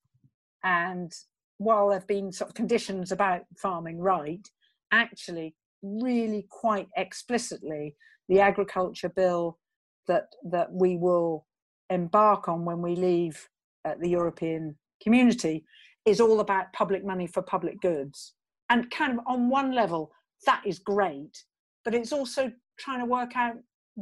And 0.63 1.11
while 1.57 1.89
there 1.89 1.99
have 1.99 2.07
been 2.07 2.31
sort 2.31 2.51
of 2.51 2.55
conditions 2.55 3.13
about 3.13 3.45
farming 3.57 3.99
right, 3.99 4.47
actually, 4.93 5.55
really 5.83 6.47
quite 6.51 6.89
explicitly, 6.99 7.97
the 8.29 8.41
Agriculture 8.41 9.09
Bill 9.09 9.59
that 10.07 10.27
that 10.51 10.71
we 10.71 10.99
will 10.99 11.47
embark 11.89 12.47
on 12.47 12.67
when 12.67 12.83
we 12.83 12.95
leave 12.95 13.49
uh, 13.87 13.95
the 13.99 14.11
European 14.11 14.77
community 15.03 15.65
is 16.05 16.21
all 16.21 16.41
about 16.41 16.75
public 16.75 17.07
money 17.07 17.27
for 17.27 17.41
public 17.41 17.81
goods. 17.81 18.35
And 18.69 18.91
kind 18.91 19.13
of 19.13 19.21
on 19.27 19.49
one 19.49 19.73
level, 19.73 20.13
that 20.45 20.63
is 20.67 20.79
great, 20.79 21.43
but 21.87 21.95
it's 21.95 22.13
also 22.13 22.53
trying 22.79 23.01
to 23.01 23.07
work 23.07 23.35
out 23.35 23.57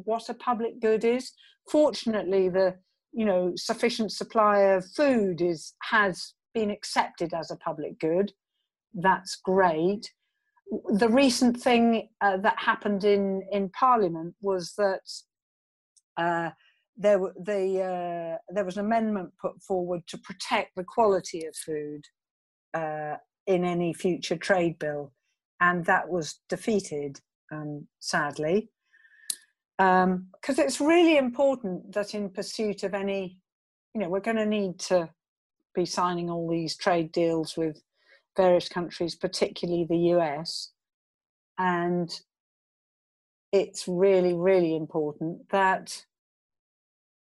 what 0.05 0.29
a 0.29 0.35
public 0.35 0.81
good 0.81 1.05
is. 1.05 1.33
Fortunately, 1.71 2.49
the 2.49 2.77
you 3.13 3.25
know 3.25 3.53
sufficient 3.57 4.13
supply 4.13 4.59
of 4.59 4.85
food 4.97 5.41
is 5.41 5.75
has 5.83 6.35
been 6.55 6.71
accepted 6.71 7.35
as 7.35 7.51
a 7.51 7.57
public 7.57 7.99
good. 7.99 8.33
That's 8.95 9.37
great. 9.37 10.11
The 10.89 11.09
recent 11.09 11.61
thing 11.61 12.09
uh, 12.21 12.39
that 12.39 12.59
happened 12.59 13.05
in 13.05 13.43
in 13.53 13.71
Parliament 13.71 14.35
was 14.41 14.75
that 14.77 15.01
uh, 16.17 16.51
there, 16.97 17.19
the, 17.19 17.83
uh, 17.83 18.39
there 18.49 18.65
was 18.65 18.77
an 18.77 18.87
amendment 18.87 19.31
put 19.41 19.61
forward 19.63 20.07
to 20.09 20.19
protect 20.19 20.75
the 20.77 20.85
quality 20.85 21.45
of 21.45 21.55
food 21.55 22.03
uh, 22.75 23.17
in 23.47 23.65
any 23.65 23.93
future 23.93 24.37
trade 24.37 24.79
bill, 24.79 25.13
and 25.61 25.85
that 25.85 26.09
was 26.09 26.41
defeated, 26.49 27.21
um, 27.53 27.87
sadly. 28.01 28.71
Because 29.79 30.05
um, 30.05 30.65
it's 30.65 30.81
really 30.81 31.19
important 31.19 31.93
that 31.93 32.15
in 32.15 32.31
pursuit 32.31 32.83
of 32.83 32.95
any, 32.95 33.39
you 33.95 34.01
know, 34.01 34.09
we're 34.09 34.21
going 34.21 34.37
to 34.37 34.47
need 34.47 34.79
to 34.81 35.11
be 35.75 35.85
signing 35.85 36.31
all 36.31 36.49
these 36.49 36.77
trade 36.77 37.13
deals 37.13 37.57
with 37.57 37.83
various 38.37 38.69
countries, 38.69 39.15
particularly 39.15 39.87
the 39.89 40.15
US. 40.17 40.73
And 41.59 42.11
it's 43.53 43.87
really, 43.87 44.35
really 44.35 44.75
important 44.75 45.49
that, 45.51 46.05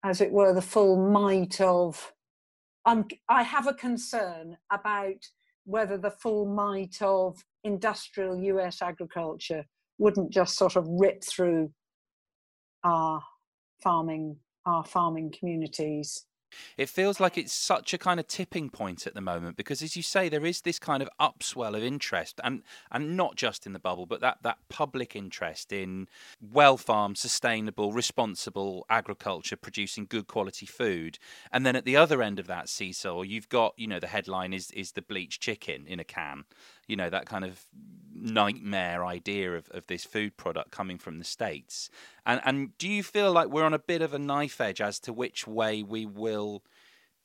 as 0.03 0.21
it 0.21 0.31
were, 0.31 0.53
the 0.53 0.61
full 0.61 1.09
might 1.11 1.61
of. 1.61 2.13
Um, 2.85 3.05
I 3.27 3.43
have 3.43 3.67
a 3.67 3.73
concern 3.73 4.57
about 4.71 5.27
whether 5.65 5.97
the 5.97 6.11
full 6.11 6.45
might 6.45 6.99
of 7.01 7.43
industrial 7.63 8.37
US 8.37 8.81
agriculture 8.81 9.65
wouldn't 9.97 10.31
just 10.31 10.55
sort 10.57 10.75
of 10.75 10.87
rip 10.87 11.23
through 11.23 11.71
our 12.83 13.21
farming 13.81 14.37
our 14.65 14.83
farming 14.83 15.33
communities 15.37 16.25
it 16.77 16.89
feels 16.89 17.19
like 17.19 17.37
it's 17.37 17.53
such 17.53 17.93
a 17.93 17.97
kind 17.97 18.19
of 18.19 18.27
tipping 18.27 18.69
point 18.69 19.05
at 19.05 19.13
the 19.13 19.21
moment 19.21 19.57
because, 19.57 19.81
as 19.81 19.95
you 19.95 20.03
say, 20.03 20.29
there 20.29 20.45
is 20.45 20.61
this 20.61 20.79
kind 20.79 21.01
of 21.03 21.09
upswell 21.19 21.75
of 21.75 21.83
interest, 21.83 22.39
and 22.43 22.63
and 22.91 23.15
not 23.15 23.35
just 23.35 23.65
in 23.65 23.73
the 23.73 23.79
bubble, 23.79 24.05
but 24.05 24.21
that 24.21 24.39
that 24.43 24.57
public 24.69 25.15
interest 25.15 25.71
in 25.71 26.07
well 26.41 26.77
farmed, 26.77 27.17
sustainable, 27.17 27.91
responsible 27.91 28.85
agriculture 28.89 29.55
producing 29.55 30.05
good 30.07 30.27
quality 30.27 30.65
food. 30.65 31.19
And 31.51 31.65
then 31.65 31.75
at 31.75 31.85
the 31.85 31.97
other 31.97 32.21
end 32.21 32.39
of 32.39 32.47
that 32.47 32.69
seesaw, 32.69 33.21
you've 33.21 33.49
got 33.49 33.73
you 33.77 33.87
know 33.87 33.99
the 33.99 34.07
headline 34.07 34.53
is 34.53 34.71
is 34.71 34.93
the 34.93 35.01
bleached 35.01 35.41
chicken 35.41 35.85
in 35.87 35.99
a 35.99 36.03
can, 36.03 36.45
you 36.89 36.95
know 36.95 37.09
that 37.09 37.25
kind 37.25 37.45
of 37.45 37.63
nightmare 38.13 39.05
idea 39.05 39.55
of, 39.55 39.69
of 39.71 39.87
this 39.87 40.03
food 40.03 40.35
product 40.35 40.71
coming 40.71 40.97
from 40.97 41.19
the 41.19 41.23
states. 41.23 41.89
And 42.25 42.41
and 42.43 42.77
do 42.77 42.89
you 42.89 43.03
feel 43.03 43.31
like 43.31 43.47
we're 43.47 43.63
on 43.63 43.73
a 43.73 43.79
bit 43.79 44.01
of 44.01 44.13
a 44.13 44.19
knife 44.19 44.59
edge 44.59 44.81
as 44.81 44.99
to 45.01 45.13
which 45.13 45.47
way 45.47 45.83
we 45.83 46.05
will 46.05 46.63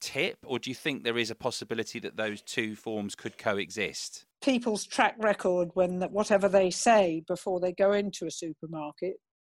tip? 0.00 0.38
Or 0.44 0.59
do 0.59 0.70
you 0.70 0.74
think 0.74 1.03
there 1.03 1.18
is 1.18 1.31
a 1.31 1.35
possibility 1.35 1.98
that 2.00 2.16
those 2.16 2.42
two 2.42 2.77
forms 2.77 3.14
could 3.14 3.38
coexist? 3.38 4.27
People's 4.42 4.85
track 4.85 5.16
record 5.18 5.70
when 5.74 6.03
whatever 6.03 6.48
they 6.48 6.70
say 6.70 7.24
before 7.27 7.59
they 7.59 7.72
go 7.72 7.92
into 7.92 8.27
a 8.27 8.31
supermarket 8.31 9.16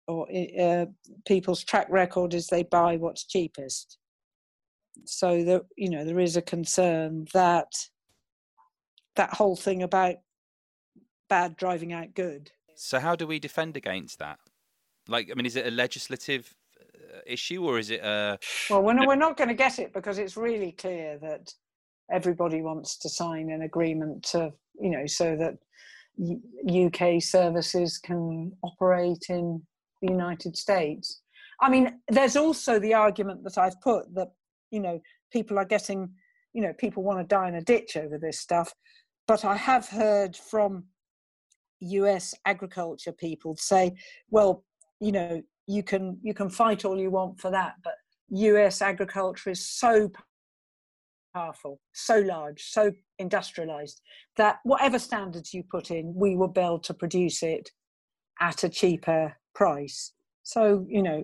or 0.07 0.27
uh, 0.59 0.85
people's 1.27 1.63
track 1.63 1.87
record 1.89 2.35
is 2.35 2.47
they 2.47 2.63
buy 2.63 2.95
what's 2.95 3.25
cheapest. 3.25 3.97
So 5.03 5.43
that 5.43 5.63
you 5.75 5.89
know 5.89 6.05
there 6.05 6.19
is 6.19 6.37
a 6.37 6.41
concern 6.41 7.27
that 7.33 7.73
that 9.15 9.33
whole 9.33 9.55
thing 9.55 9.83
about 9.83 10.15
bad 11.29 11.55
driving 11.57 11.93
out 11.93 12.13
good. 12.13 12.51
So 12.75 12.99
how 12.99 13.15
do 13.15 13.25
we 13.25 13.39
defend 13.39 13.77
against 13.77 14.19
that? 14.19 14.39
Like, 15.07 15.29
I 15.31 15.35
mean, 15.35 15.45
is 15.45 15.55
it 15.55 15.65
a 15.65 15.71
legislative 15.71 16.53
uh, 16.79 17.19
issue 17.25 17.63
or 17.65 17.79
is 17.79 17.89
it 17.89 18.01
a? 18.01 18.39
Well, 18.69 18.83
we're 18.83 18.93
not, 18.93 19.07
we're 19.07 19.15
not 19.15 19.37
going 19.37 19.49
to 19.49 19.55
get 19.55 19.79
it 19.79 19.93
because 19.93 20.17
it's 20.17 20.35
really 20.35 20.71
clear 20.73 21.17
that 21.19 21.53
everybody 22.11 22.61
wants 22.61 22.97
to 22.97 23.09
sign 23.09 23.49
an 23.49 23.61
agreement 23.61 24.23
to, 24.23 24.51
you 24.79 24.89
know, 24.89 25.05
so 25.05 25.35
that 25.35 25.57
UK 26.67 27.21
services 27.21 27.97
can 27.97 28.51
operate 28.63 29.25
in 29.29 29.61
the 30.01 30.11
United 30.11 30.55
States. 30.57 31.21
I 31.61 31.69
mean, 31.69 31.99
there's 32.09 32.35
also 32.35 32.79
the 32.79 32.93
argument 32.93 33.43
that 33.43 33.57
I've 33.57 33.79
put 33.81 34.13
that, 34.15 34.31
you 34.71 34.79
know, 34.79 34.99
people 35.31 35.57
are 35.57 35.65
getting, 35.65 36.09
you 36.53 36.61
know, 36.61 36.73
people 36.73 37.03
want 37.03 37.19
to 37.19 37.23
die 37.25 37.47
in 37.47 37.55
a 37.55 37.61
ditch 37.61 37.97
over 37.97 38.17
this 38.17 38.39
stuff. 38.39 38.73
But 39.27 39.45
I 39.45 39.55
have 39.55 39.87
heard 39.87 40.35
from 40.35 40.85
US 41.79 42.33
agriculture 42.45 43.11
people 43.11 43.55
say, 43.57 43.95
well, 44.29 44.63
you 44.99 45.11
know, 45.11 45.41
you 45.67 45.83
can 45.83 46.19
you 46.21 46.33
can 46.33 46.49
fight 46.49 46.85
all 46.85 46.99
you 46.99 47.11
want 47.11 47.39
for 47.39 47.51
that, 47.51 47.75
but 47.83 47.95
U.S. 48.29 48.81
agriculture 48.81 49.51
is 49.51 49.67
so 49.67 50.11
powerful, 51.33 51.79
so 51.93 52.19
large, 52.19 52.63
so 52.63 52.91
industrialized 53.19 54.01
that 54.37 54.59
whatever 54.63 54.97
standards 54.99 55.53
you 55.53 55.63
put 55.63 55.91
in, 55.91 56.13
we 56.15 56.35
will 56.35 56.47
be 56.47 56.61
able 56.61 56.79
to 56.79 56.93
produce 56.93 57.43
it 57.43 57.69
at 58.39 58.63
a 58.63 58.69
cheaper 58.69 59.35
price. 59.53 60.13
So 60.43 60.85
you 60.87 61.03
know, 61.03 61.23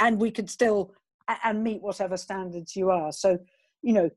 and 0.00 0.20
we 0.20 0.30
could 0.30 0.50
still 0.50 0.92
and 1.44 1.62
meet 1.64 1.82
whatever 1.82 2.16
standards 2.16 2.76
you 2.76 2.90
are. 2.90 3.12
So 3.12 3.38
you 3.82 3.92
know, 3.92 4.10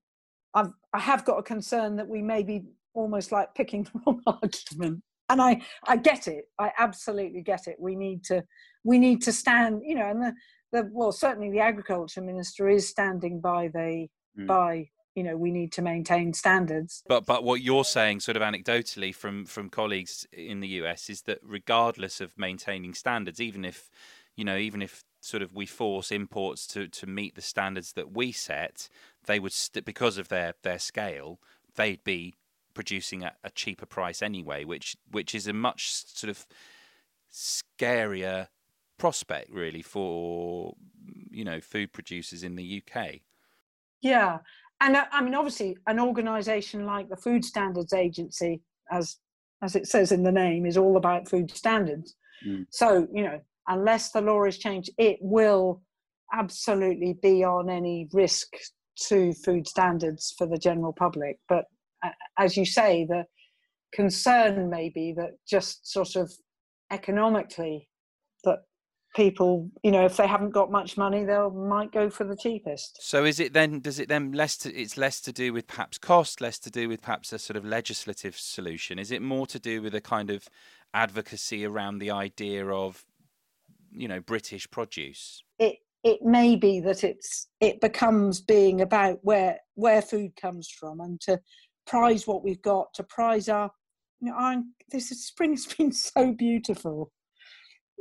I've 0.53 0.71
I 0.93 0.99
have 0.99 1.25
got 1.25 1.37
a 1.37 1.43
concern 1.43 1.95
that 1.97 2.07
we 2.07 2.21
may 2.21 2.43
be 2.43 2.63
almost 2.99 3.31
like 3.31 3.55
picking 3.55 3.83
the 3.93 4.01
wrong 4.05 4.21
argument. 4.25 5.03
And 5.29 5.41
I, 5.41 5.61
I 5.87 5.97
get 5.97 6.27
it. 6.27 6.45
I 6.57 6.71
absolutely 6.77 7.41
get 7.41 7.67
it. 7.67 7.75
We 7.79 7.95
need 7.95 8.23
to, 8.25 8.43
we 8.83 8.97
need 8.97 9.21
to 9.23 9.31
stand. 9.31 9.81
You 9.85 9.95
know, 9.95 10.09
and 10.09 10.23
the, 10.23 10.33
the 10.71 10.89
well, 10.91 11.11
certainly 11.11 11.51
the 11.51 11.59
agriculture 11.59 12.21
minister 12.21 12.67
is 12.67 12.89
standing 12.89 13.39
by 13.39 13.67
the 13.67 14.07
mm. 14.37 14.47
by 14.47 14.89
you 15.15 15.23
know 15.23 15.35
we 15.35 15.51
need 15.51 15.71
to 15.73 15.81
maintain 15.81 16.33
standards 16.33 17.03
but 17.07 17.25
but 17.25 17.43
what 17.43 17.61
you're 17.61 17.83
saying 17.83 18.19
sort 18.19 18.37
of 18.37 18.43
anecdotally 18.43 19.13
from 19.13 19.43
from 19.43 19.69
colleagues 19.69 20.25
in 20.31 20.59
the 20.59 20.67
US 20.79 21.09
is 21.09 21.23
that 21.23 21.39
regardless 21.43 22.21
of 22.21 22.37
maintaining 22.37 22.93
standards 22.93 23.41
even 23.41 23.65
if 23.65 23.89
you 24.37 24.45
know 24.45 24.55
even 24.55 24.81
if 24.81 25.03
sort 25.19 25.43
of 25.43 25.53
we 25.53 25.65
force 25.65 26.11
imports 26.11 26.65
to 26.67 26.87
to 26.87 27.05
meet 27.05 27.35
the 27.35 27.41
standards 27.41 27.93
that 27.93 28.15
we 28.15 28.31
set 28.31 28.87
they 29.25 29.39
would 29.39 29.51
st- 29.51 29.83
because 29.83 30.17
of 30.17 30.29
their 30.29 30.53
their 30.63 30.79
scale 30.79 31.39
they'd 31.75 32.03
be 32.03 32.35
producing 32.73 33.23
at 33.23 33.37
a 33.43 33.49
cheaper 33.49 33.85
price 33.85 34.21
anyway 34.21 34.63
which 34.63 34.95
which 35.11 35.33
is 35.35 35.47
a 35.47 35.53
much 35.53 35.91
sort 35.91 36.29
of 36.29 36.45
scarier 37.31 38.47
prospect 38.97 39.49
really 39.51 39.81
for 39.81 40.73
you 41.29 41.43
know 41.43 41.59
food 41.59 41.91
producers 41.93 42.43
in 42.43 42.55
the 42.55 42.83
UK 42.83 43.15
yeah 44.01 44.39
and 44.81 44.95
uh, 44.95 45.05
I 45.11 45.21
mean, 45.21 45.35
obviously, 45.35 45.77
an 45.87 45.99
organisation 45.99 46.85
like 46.85 47.09
the 47.09 47.17
Food 47.17 47.43
Standards 47.43 47.93
Agency, 47.93 48.61
as 48.91 49.17
as 49.61 49.75
it 49.75 49.87
says 49.87 50.11
in 50.11 50.23
the 50.23 50.31
name, 50.31 50.65
is 50.65 50.77
all 50.77 50.97
about 50.97 51.27
food 51.27 51.51
standards. 51.51 52.15
Mm. 52.45 52.65
So 52.69 53.07
you 53.13 53.23
know, 53.23 53.39
unless 53.67 54.11
the 54.11 54.21
law 54.21 54.45
is 54.45 54.57
changed, 54.57 54.91
it 54.97 55.17
will 55.21 55.81
absolutely 56.33 57.13
be 57.21 57.43
on 57.43 57.69
any 57.69 58.07
risk 58.13 58.47
to 59.07 59.33
food 59.33 59.67
standards 59.67 60.33
for 60.37 60.47
the 60.47 60.57
general 60.57 60.93
public. 60.93 61.39
But 61.49 61.65
as 62.37 62.57
you 62.57 62.65
say, 62.65 63.05
the 63.05 63.25
concern 63.91 64.69
maybe 64.69 65.13
that 65.17 65.31
just 65.47 65.91
sort 65.91 66.15
of 66.15 66.31
economically 66.91 67.89
that 68.43 68.59
people 69.15 69.69
you 69.83 69.91
know 69.91 70.05
if 70.05 70.17
they 70.17 70.27
haven't 70.27 70.51
got 70.51 70.71
much 70.71 70.95
money 70.95 71.25
they 71.25 71.37
might 71.53 71.91
go 71.91 72.09
for 72.09 72.23
the 72.23 72.37
cheapest. 72.37 72.97
So 73.01 73.25
is 73.25 73.39
it 73.39 73.53
then 73.53 73.79
does 73.79 73.99
it 73.99 74.07
then 74.07 74.31
less 74.31 74.57
to, 74.57 74.73
it's 74.73 74.97
less 74.97 75.19
to 75.21 75.31
do 75.31 75.51
with 75.51 75.67
perhaps 75.67 75.97
cost 75.97 76.41
less 76.41 76.59
to 76.59 76.69
do 76.69 76.87
with 76.87 77.01
perhaps 77.01 77.33
a 77.33 77.39
sort 77.39 77.57
of 77.57 77.65
legislative 77.65 78.37
solution? 78.37 78.99
Is 78.99 79.11
it 79.11 79.21
more 79.21 79.47
to 79.47 79.59
do 79.59 79.81
with 79.81 79.95
a 79.95 80.01
kind 80.01 80.29
of 80.29 80.47
advocacy 80.93 81.65
around 81.65 81.99
the 81.99 82.11
idea 82.11 82.67
of 82.67 83.03
you 83.91 84.07
know 84.07 84.19
british 84.19 84.69
produce? 84.69 85.43
It 85.57 85.77
it 86.03 86.21
may 86.21 86.55
be 86.55 86.79
that 86.81 87.03
it's 87.03 87.47
it 87.59 87.81
becomes 87.81 88.41
being 88.41 88.81
about 88.81 89.19
where 89.23 89.59
where 89.73 90.01
food 90.01 90.35
comes 90.35 90.69
from 90.69 90.99
and 90.99 91.19
to 91.21 91.39
prize 91.89 92.27
what 92.27 92.43
we've 92.43 92.61
got 92.61 92.93
to 92.93 93.03
prize 93.03 93.49
our 93.49 93.71
you 94.21 94.29
know 94.29 94.37
I'm, 94.37 94.73
this 94.91 95.09
spring's 95.09 95.65
been 95.77 95.91
so 95.91 96.33
beautiful 96.33 97.11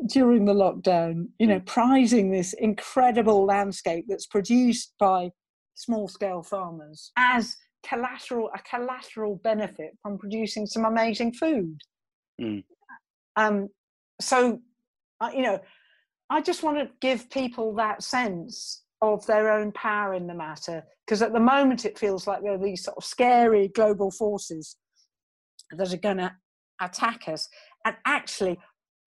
during 0.07 0.45
the 0.45 0.55
lockdown, 0.55 1.29
you 1.39 1.47
know, 1.47 1.61
prizing 1.61 2.31
this 2.31 2.53
incredible 2.55 3.45
landscape 3.45 4.07
that's 4.09 4.27
produced 4.27 4.95
by 4.99 5.31
small 5.75 6.09
scale 6.09 6.43
farmers 6.43 7.13
as 7.17 7.57
collateral 7.87 8.51
a 8.55 8.59
collateral 8.69 9.41
benefit 9.43 9.97
from 10.03 10.19
producing 10.19 10.67
some 10.67 10.85
amazing 10.85 11.33
food. 11.33 11.81
Mm. 12.41 12.65
Um, 13.37 13.69
so, 14.21 14.61
uh, 15.21 15.31
you 15.35 15.43
know, 15.43 15.61
I 16.31 16.41
just 16.41 16.63
want 16.63 16.79
to 16.79 16.91
give 17.01 17.31
people 17.31 17.75
that 17.77 18.03
sense 18.03 18.83
of 19.01 19.25
their 19.27 19.51
own 19.51 19.73
power 19.73 20.15
in 20.15 20.27
the 20.27 20.35
matter 20.35 20.83
because 21.07 21.23
at 21.23 21.33
the 21.33 21.41
moment 21.41 21.85
it 21.85 21.99
feels 21.99 22.27
like 22.27 22.43
there 22.43 22.53
are 22.53 22.63
these 22.63 22.85
sort 22.85 22.97
of 22.97 23.05
scary 23.05 23.69
global 23.69 24.11
forces 24.11 24.77
that 25.73 25.93
are 25.93 25.99
going 25.99 26.19
to 26.19 26.33
attack 26.81 27.29
us 27.29 27.49
and 27.85 27.97
actually 28.05 28.59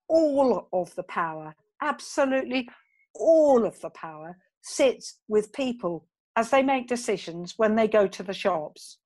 all 0.07 0.67
of 0.73 0.93
the 0.95 1.03
power, 1.03 1.55
absolutely 1.81 2.67
all 3.15 3.65
of 3.65 3.79
the 3.81 3.89
power, 3.91 4.37
sits 4.61 5.19
with 5.27 5.53
people 5.53 6.07
as 6.35 6.49
they 6.49 6.63
make 6.63 6.87
decisions 6.87 7.53
when 7.57 7.75
they 7.75 7.87
go 7.87 8.07
to 8.07 8.23
the 8.23 8.33
shops. 8.33 8.97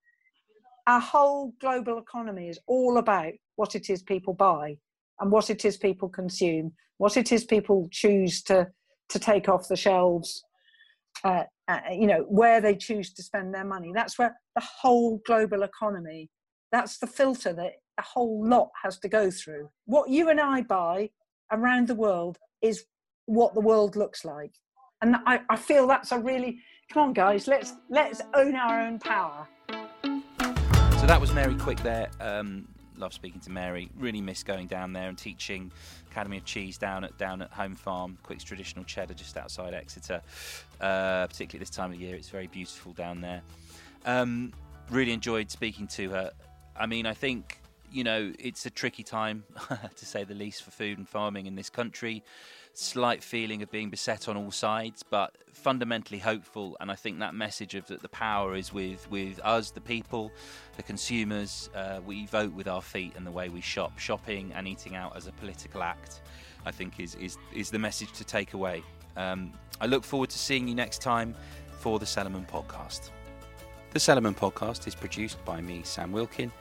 Our 0.87 0.99
whole 0.99 1.53
global 1.59 1.97
economy 1.97 2.49
is 2.49 2.59
all 2.67 2.97
about 2.97 3.33
what 3.55 3.75
it 3.75 3.89
is 3.89 4.03
people 4.03 4.33
buy 4.33 4.77
and 5.19 5.31
what 5.31 5.49
it 5.49 5.65
is 5.65 5.77
people 5.77 6.09
consume, 6.09 6.73
what 6.97 7.17
it 7.17 7.31
is 7.31 7.43
people 7.43 7.87
choose 7.91 8.43
to, 8.43 8.67
to 9.09 9.19
take 9.19 9.49
off 9.49 9.67
the 9.67 9.75
shelves, 9.75 10.43
uh, 11.23 11.43
uh, 11.67 11.79
you 11.91 12.07
know, 12.07 12.25
where 12.27 12.61
they 12.61 12.75
choose 12.75 13.13
to 13.13 13.23
spend 13.23 13.53
their 13.53 13.65
money. 13.65 13.91
That's 13.93 14.17
where 14.19 14.35
the 14.55 14.63
whole 14.81 15.21
global 15.25 15.63
economy, 15.63 16.29
that's 16.71 16.97
the 16.97 17.07
filter 17.07 17.53
that 17.53 17.73
a 17.97 18.01
whole 18.01 18.47
lot 18.47 18.69
has 18.83 18.99
to 18.99 19.07
go 19.07 19.31
through. 19.31 19.69
What 19.85 20.09
you 20.09 20.29
and 20.29 20.39
I 20.39 20.61
buy 20.61 21.09
around 21.51 21.87
the 21.87 21.95
world 21.95 22.37
is 22.61 22.85
what 23.25 23.53
the 23.53 23.61
world 23.61 23.95
looks 23.95 24.25
like. 24.25 24.53
And 25.01 25.15
I, 25.25 25.41
I 25.49 25.55
feel 25.55 25.87
that's 25.87 26.11
a 26.11 26.19
really 26.19 26.59
come 26.91 27.09
on 27.09 27.13
guys, 27.13 27.47
let's 27.47 27.73
let's 27.89 28.21
own 28.33 28.55
our 28.55 28.81
own 28.81 28.99
power. 28.99 29.47
So 30.99 31.07
that 31.07 31.19
was 31.19 31.33
Mary 31.33 31.55
Quick 31.55 31.81
there. 31.81 32.09
Um, 32.19 32.67
love 32.97 33.13
speaking 33.13 33.41
to 33.41 33.51
Mary. 33.51 33.89
Really 33.97 34.21
miss 34.21 34.43
going 34.43 34.67
down 34.67 34.93
there 34.93 35.09
and 35.09 35.17
teaching 35.17 35.71
Academy 36.11 36.37
of 36.37 36.45
Cheese 36.45 36.77
down 36.77 37.03
at 37.03 37.17
down 37.17 37.41
at 37.41 37.51
Home 37.51 37.75
Farm, 37.75 38.17
Quick's 38.23 38.43
traditional 38.43 38.85
cheddar 38.85 39.13
just 39.13 39.37
outside 39.37 39.73
Exeter. 39.73 40.21
Uh, 40.79 41.27
particularly 41.27 41.59
this 41.59 41.69
time 41.69 41.91
of 41.91 41.99
year, 41.99 42.15
it's 42.15 42.29
very 42.29 42.47
beautiful 42.47 42.93
down 42.93 43.21
there. 43.21 43.41
Um, 44.05 44.53
really 44.89 45.13
enjoyed 45.13 45.49
speaking 45.51 45.87
to 45.87 46.09
her. 46.11 46.31
I 46.77 46.85
mean, 46.85 47.05
I 47.05 47.13
think 47.13 47.59
you 47.95 48.03
know, 48.03 48.33
it's 48.37 48.65
a 48.65 48.69
tricky 48.69 49.03
time, 49.03 49.45
to 49.95 50.05
say 50.05 50.25
the 50.25 50.33
least, 50.33 50.63
for 50.63 50.71
food 50.71 50.97
and 50.97 51.07
farming 51.07 51.45
in 51.45 51.55
this 51.55 51.69
country. 51.69 52.23
Slight 52.73 53.23
feeling 53.23 53.61
of 53.61 53.71
being 53.71 53.89
beset 53.89 54.27
on 54.27 54.35
all 54.35 54.51
sides, 54.51 55.01
but 55.01 55.33
fundamentally 55.53 56.19
hopeful. 56.19 56.75
And 56.81 56.91
I 56.91 56.95
think 56.95 57.19
that 57.19 57.33
message 57.33 57.73
of 57.73 57.87
that 57.87 58.01
the 58.01 58.09
power 58.09 58.53
is 58.53 58.73
with 58.73 59.09
with 59.09 59.39
us, 59.45 59.71
the 59.71 59.79
people, 59.79 60.33
the 60.75 60.83
consumers. 60.83 61.69
Uh, 61.73 62.01
we 62.05 62.25
vote 62.25 62.51
with 62.51 62.67
our 62.67 62.81
feet 62.81 63.13
and 63.15 63.25
the 63.25 63.31
way 63.31 63.47
we 63.47 63.61
shop. 63.61 63.97
Shopping 63.97 64.51
and 64.53 64.67
eating 64.67 64.97
out 64.97 65.15
as 65.15 65.27
a 65.27 65.31
political 65.31 65.81
act, 65.81 66.19
I 66.65 66.71
think, 66.71 66.99
is 66.99 67.15
is 67.15 67.37
is 67.53 67.69
the 67.69 67.79
message 67.79 68.11
to 68.11 68.25
take 68.25 68.53
away. 68.53 68.83
Um, 69.15 69.53
I 69.79 69.85
look 69.85 70.03
forward 70.03 70.31
to 70.31 70.37
seeing 70.37 70.67
you 70.67 70.75
next 70.75 71.01
time 71.01 71.33
for 71.79 71.97
the 71.97 72.05
Cellarman 72.05 72.45
Podcast. 72.45 73.11
The 73.91 73.99
Cellarman 73.99 74.35
Podcast 74.35 74.85
is 74.85 74.95
produced 74.95 75.43
by 75.45 75.61
me, 75.61 75.81
Sam 75.85 76.11
Wilkin. 76.11 76.51